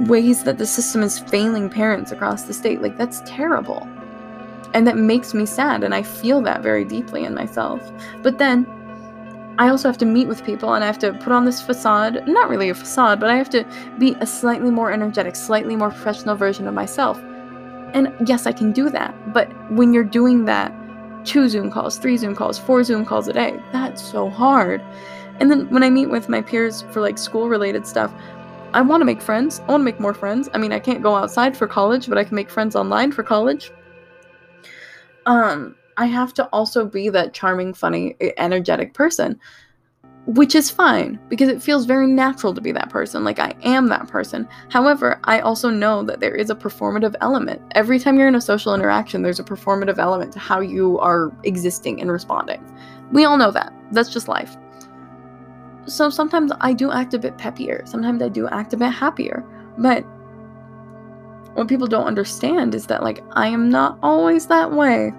ways 0.01 0.45
that 0.45 0.59
the 0.59 0.67
system 0.67 1.03
is 1.03 1.19
failing 1.19 1.71
parents 1.71 2.13
across 2.13 2.43
the 2.43 2.53
state. 2.53 2.83
Like, 2.83 2.99
that's 2.99 3.23
terrible. 3.25 3.89
And 4.75 4.87
that 4.87 4.99
makes 4.99 5.33
me 5.33 5.47
sad, 5.47 5.85
and 5.85 5.95
I 5.95 6.03
feel 6.03 6.43
that 6.43 6.63
very 6.63 6.85
deeply 6.85 7.25
in 7.25 7.35
myself. 7.35 7.81
But 8.23 8.37
then, 8.37 8.67
I 9.59 9.71
also 9.71 9.89
have 9.89 9.99
to 9.99 10.05
meet 10.05 10.29
with 10.29 10.45
people 10.45 10.75
and 10.75 10.85
I 10.85 10.87
have 10.87 11.01
to 11.01 11.15
put 11.15 11.33
on 11.33 11.47
this 11.47 11.63
facade. 11.63 12.29
Not 12.29 12.49
really 12.51 12.69
a 12.69 12.75
facade, 12.75 13.19
but 13.19 13.31
I 13.31 13.37
have 13.37 13.51
to 13.51 13.65
be 13.99 14.15
a 14.21 14.27
slightly 14.27 14.71
more 14.71 14.93
energetic, 14.93 15.35
slightly 15.35 15.75
more 15.75 15.91
professional 15.91 16.37
version 16.37 16.69
of 16.69 16.75
myself. 16.75 17.19
And 17.93 18.15
yes, 18.29 18.47
I 18.47 18.53
can 18.53 18.71
do 18.71 18.89
that. 18.91 19.33
But 19.33 19.49
when 19.73 19.93
you're 19.93 20.05
doing 20.05 20.45
that 20.45 20.73
two 21.25 21.49
Zoom 21.49 21.71
calls, 21.71 21.99
three 21.99 22.17
Zoom 22.17 22.35
calls, 22.35 22.59
four 22.59 22.83
Zoom 22.85 23.05
calls 23.05 23.29
a 23.29 23.33
day. 23.33 23.61
That's 23.73 24.03
so 24.03 24.29
hard. 24.29 24.83
And 25.41 25.51
then 25.51 25.69
when 25.71 25.83
I 25.83 25.91
meet 25.91 26.07
with 26.07 26.29
my 26.29 26.43
peers 26.43 26.83
for 26.91 27.01
like 27.01 27.19
school 27.19 27.49
related 27.49 27.87
stuff, 27.87 28.13
I 28.75 28.83
want 28.83 29.01
to 29.01 29.05
make 29.05 29.23
friends. 29.23 29.61
I 29.61 29.73
want 29.73 29.81
to 29.81 29.85
make 29.85 30.01
more 30.01 30.15
friends. 30.15 30.49
I 30.53 30.59
mean, 30.59 30.73
I 30.73 30.79
can't 30.79 31.03
go 31.03 31.15
outside 31.15 31.57
for 31.57 31.67
college, 31.67 32.09
but 32.09 32.19
I 32.19 32.25
can 32.25 32.35
make 32.35 32.51
friends 32.51 32.77
online 32.77 33.13
for 33.13 33.23
college. 33.23 33.73
Um, 35.27 35.77
I 35.97 36.07
have 36.07 36.35
to 36.35 36.47
also 36.47 36.87
be 36.87 37.09
that 37.11 37.35
charming, 37.35 37.75
funny, 37.75 38.17
energetic 38.37 38.95
person. 38.95 39.39
Which 40.29 40.55
is 40.55 40.71
fine 40.71 41.19
because 41.31 41.49
it 41.49 41.63
feels 41.63 41.87
very 41.87 42.07
natural 42.07 42.53
to 42.53 42.61
be 42.61 42.71
that 42.71 42.91
person. 42.91 43.25
Like 43.25 43.39
I 43.39 43.55
am 43.63 43.89
that 43.89 44.09
person. 44.09 44.47
However, 44.69 45.19
I 45.25 45.41
also 45.41 45.71
know 45.71 46.03
that 46.03 46.21
there 46.21 46.35
is 46.35 46.51
a 46.51 46.55
performative 46.55 47.15
element. 47.23 47.63
Every 47.75 47.99
time 47.99 48.19
you're 48.19 48.29
in 48.29 48.35
a 48.35 48.41
social 48.41 48.75
interaction, 48.75 49.23
there's 49.23 49.41
a 49.41 49.45
performative 49.45 49.97
element 49.97 50.35
to 50.35 50.39
how 50.39 50.61
you 50.61 50.99
are 50.99 51.33
existing 51.45 52.03
and 52.03 52.13
responding. 52.13 52.63
We 53.11 53.25
all 53.25 53.39
know 53.39 53.51
that. 53.53 53.73
That's 53.91 54.13
just 54.13 54.29
life. 54.29 54.55
So 55.87 56.11
sometimes 56.11 56.53
I 56.61 56.75
do 56.75 56.93
act 56.93 57.15
a 57.15 57.19
bit 57.19 57.39
peppier. 57.39 57.89
Sometimes 57.89 58.23
I 58.23 58.29
do 58.29 58.49
act 58.49 58.75
a 58.75 58.77
bit 58.77 58.93
happier. 58.93 59.43
But 59.79 60.05
what 61.55 61.69
people 61.69 61.87
don't 61.87 62.07
understand 62.07 62.75
is 62.75 62.85
that, 62.89 63.03
like, 63.03 63.25
I 63.33 63.49
am 63.49 63.71
not 63.71 63.99
always 64.03 64.47
that 64.49 64.73
way. 64.73 65.11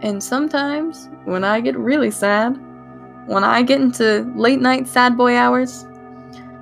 And 0.00 0.20
sometimes 0.20 1.08
when 1.24 1.44
I 1.44 1.60
get 1.60 1.78
really 1.78 2.10
sad, 2.10 2.60
when 3.30 3.44
I 3.44 3.62
get 3.62 3.80
into 3.80 4.22
late 4.34 4.60
night 4.60 4.88
sad 4.88 5.16
boy 5.16 5.36
hours, 5.36 5.86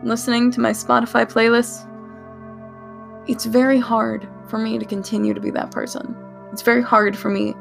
listening 0.03 0.51
to 0.51 0.61
my 0.61 0.73
Spotify 0.73 1.25
playlist, 1.25 1.89
it's 3.27 3.47
very 3.47 3.79
hard 3.79 4.29
for 4.49 4.59
me 4.59 4.79
to 4.79 4.85
continue 4.85 5.33
to 5.33 5.41
be 5.41 5.51
that 5.53 5.71
person. 5.71 6.15
It's 6.53 6.61
very 6.61 6.83
hard 6.83 7.17
for 7.17 7.31
me 7.31 7.55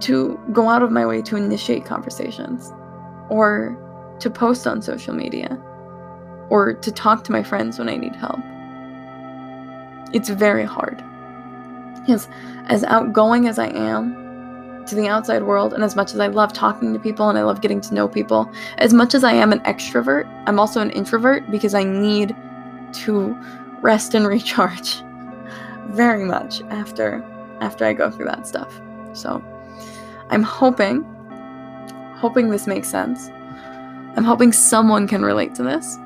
to 0.00 0.38
go 0.52 0.68
out 0.68 0.82
of 0.82 0.92
my 0.92 1.06
way 1.06 1.22
to 1.22 1.36
initiate 1.36 1.86
conversations 1.86 2.74
or 3.30 3.74
to 4.20 4.28
post 4.28 4.66
on 4.66 4.82
social 4.82 5.14
media 5.14 5.58
or 6.50 6.74
to 6.74 6.92
talk 6.92 7.24
to 7.24 7.32
my 7.32 7.42
friends 7.42 7.78
when 7.78 7.88
I 7.88 7.96
need 7.96 8.14
help. 8.14 8.40
It's 10.14 10.28
very 10.28 10.64
hard. 10.64 11.02
Because 12.00 12.28
as 12.66 12.84
outgoing 12.84 13.48
as 13.48 13.58
I 13.58 13.68
am, 13.68 14.25
to 14.88 14.94
the 14.94 15.08
outside 15.08 15.42
world, 15.42 15.72
and 15.72 15.82
as 15.84 15.96
much 15.96 16.14
as 16.14 16.20
I 16.20 16.26
love 16.28 16.52
talking 16.52 16.92
to 16.92 16.98
people 16.98 17.28
and 17.28 17.38
I 17.38 17.42
love 17.42 17.60
getting 17.60 17.80
to 17.82 17.94
know 17.94 18.08
people, 18.08 18.50
as 18.78 18.92
much 18.92 19.14
as 19.14 19.24
I 19.24 19.32
am 19.32 19.52
an 19.52 19.60
extrovert, 19.60 20.26
I'm 20.46 20.58
also 20.58 20.80
an 20.80 20.90
introvert 20.90 21.50
because 21.50 21.74
I 21.74 21.84
need 21.84 22.34
to 22.92 23.36
rest 23.80 24.14
and 24.14 24.26
recharge 24.34 25.02
very 25.88 26.24
much 26.24 26.62
after 26.70 27.24
after 27.60 27.86
I 27.86 27.92
go 27.92 28.10
through 28.10 28.26
that 28.26 28.46
stuff. 28.46 28.80
So, 29.12 29.42
I'm 30.30 30.42
hoping 30.42 31.04
hoping 32.16 32.50
this 32.50 32.66
makes 32.66 32.88
sense. 32.88 33.28
I'm 34.16 34.24
hoping 34.24 34.52
someone 34.52 35.06
can 35.06 35.22
relate 35.22 35.54
to 35.56 35.62
this. 35.62 35.96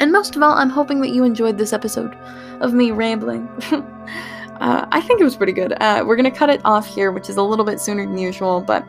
And 0.00 0.12
most 0.12 0.36
of 0.36 0.42
all, 0.42 0.52
I'm 0.52 0.70
hoping 0.70 1.00
that 1.00 1.08
you 1.08 1.24
enjoyed 1.24 1.58
this 1.58 1.72
episode 1.72 2.14
of 2.60 2.74
me 2.74 2.90
rambling. 2.90 3.48
Uh, 4.60 4.86
I 4.90 5.00
think 5.00 5.20
it 5.20 5.24
was 5.24 5.36
pretty 5.36 5.52
good. 5.52 5.74
Uh, 5.80 6.04
we're 6.06 6.16
going 6.16 6.30
to 6.30 6.36
cut 6.36 6.50
it 6.50 6.60
off 6.64 6.86
here, 6.86 7.12
which 7.12 7.28
is 7.30 7.36
a 7.36 7.42
little 7.42 7.64
bit 7.64 7.80
sooner 7.80 8.04
than 8.04 8.18
usual, 8.18 8.60
but 8.60 8.84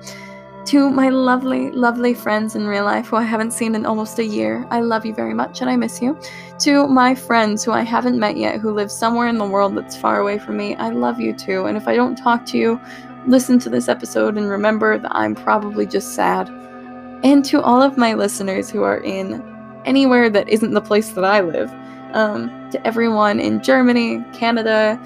to 0.65 0.89
my 0.89 1.09
lovely, 1.09 1.71
lovely 1.71 2.13
friends 2.13 2.55
in 2.55 2.67
real 2.67 2.83
life 2.85 3.07
who 3.07 3.15
I 3.15 3.23
haven't 3.23 3.53
seen 3.53 3.73
in 3.73 3.85
almost 3.85 4.19
a 4.19 4.23
year, 4.23 4.67
I 4.69 4.81
love 4.81 5.05
you 5.05 5.15
very 5.15 5.33
much 5.33 5.61
and 5.61 5.69
I 5.69 5.75
miss 5.75 6.01
you. 6.01 6.19
To 6.59 6.87
my 6.87 7.15
friends 7.15 7.63
who 7.63 7.71
I 7.71 7.81
haven't 7.81 8.19
met 8.19 8.37
yet, 8.37 8.59
who 8.59 8.71
live 8.71 8.91
somewhere 8.91 9.27
in 9.27 9.37
the 9.37 9.47
world 9.47 9.75
that's 9.75 9.95
far 9.95 10.19
away 10.19 10.37
from 10.37 10.57
me, 10.57 10.75
I 10.75 10.89
love 10.89 11.19
you 11.19 11.33
too. 11.33 11.65
And 11.65 11.75
if 11.75 11.87
I 11.87 11.95
don't 11.95 12.15
talk 12.15 12.45
to 12.47 12.57
you, 12.57 12.79
listen 13.25 13.57
to 13.59 13.69
this 13.69 13.87
episode 13.87 14.37
and 14.37 14.49
remember 14.49 14.99
that 14.99 15.15
I'm 15.15 15.33
probably 15.33 15.85
just 15.85 16.13
sad. 16.13 16.49
And 17.23 17.43
to 17.45 17.61
all 17.61 17.81
of 17.81 17.97
my 17.97 18.13
listeners 18.13 18.69
who 18.69 18.83
are 18.83 18.99
in 18.99 19.41
anywhere 19.85 20.29
that 20.29 20.47
isn't 20.49 20.73
the 20.73 20.81
place 20.81 21.09
that 21.13 21.25
I 21.25 21.41
live, 21.41 21.71
um, 22.13 22.69
to 22.71 22.85
everyone 22.85 23.39
in 23.39 23.63
Germany, 23.63 24.23
Canada, 24.33 24.99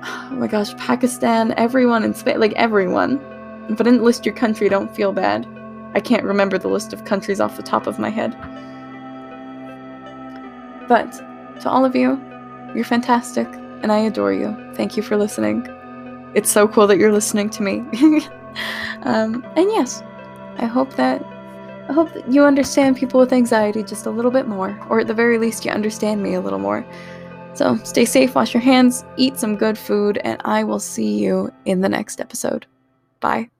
oh 0.04 0.30
my 0.32 0.46
gosh, 0.46 0.76
Pakistan, 0.76 1.52
everyone 1.56 2.04
in 2.04 2.14
Spain, 2.14 2.40
like 2.40 2.52
everyone. 2.52 3.20
If 3.68 3.80
I 3.80 3.84
didn't 3.84 4.04
list 4.04 4.24
your 4.24 4.34
country, 4.34 4.68
don't 4.68 4.94
feel 4.94 5.12
bad. 5.12 5.46
I 5.94 6.00
can't 6.00 6.24
remember 6.24 6.58
the 6.58 6.68
list 6.68 6.92
of 6.92 7.04
countries 7.04 7.40
off 7.40 7.56
the 7.56 7.62
top 7.62 7.86
of 7.86 7.98
my 7.98 8.10
head. 8.10 8.36
But 10.88 11.12
to 11.60 11.68
all 11.68 11.84
of 11.84 11.96
you, 11.96 12.20
you're 12.74 12.84
fantastic, 12.84 13.46
and 13.82 13.90
I 13.90 13.98
adore 13.98 14.32
you. 14.32 14.56
Thank 14.74 14.96
you 14.96 15.02
for 15.02 15.16
listening. 15.16 15.66
It's 16.34 16.50
so 16.50 16.68
cool 16.68 16.86
that 16.86 16.98
you're 16.98 17.12
listening 17.12 17.50
to 17.50 17.62
me. 17.62 17.78
um, 19.02 19.44
and 19.56 19.70
yes, 19.70 20.02
I 20.58 20.66
hope 20.66 20.94
that 20.94 21.22
I 21.88 21.94
hope 21.94 22.12
that 22.12 22.30
you 22.30 22.44
understand 22.44 22.98
people 22.98 23.18
with 23.18 23.32
anxiety 23.32 23.82
just 23.82 24.04
a 24.04 24.10
little 24.10 24.30
bit 24.30 24.46
more, 24.46 24.78
or 24.90 25.00
at 25.00 25.06
the 25.06 25.14
very 25.14 25.38
least, 25.38 25.64
you 25.64 25.70
understand 25.70 26.22
me 26.22 26.34
a 26.34 26.40
little 26.40 26.58
more. 26.58 26.86
So 27.58 27.74
stay 27.82 28.04
safe, 28.04 28.36
wash 28.36 28.54
your 28.54 28.60
hands, 28.60 29.04
eat 29.16 29.36
some 29.36 29.56
good 29.56 29.76
food, 29.76 30.20
and 30.22 30.40
I 30.44 30.62
will 30.62 30.78
see 30.78 31.18
you 31.18 31.52
in 31.64 31.80
the 31.80 31.88
next 31.88 32.20
episode. 32.20 32.66
Bye. 33.18 33.50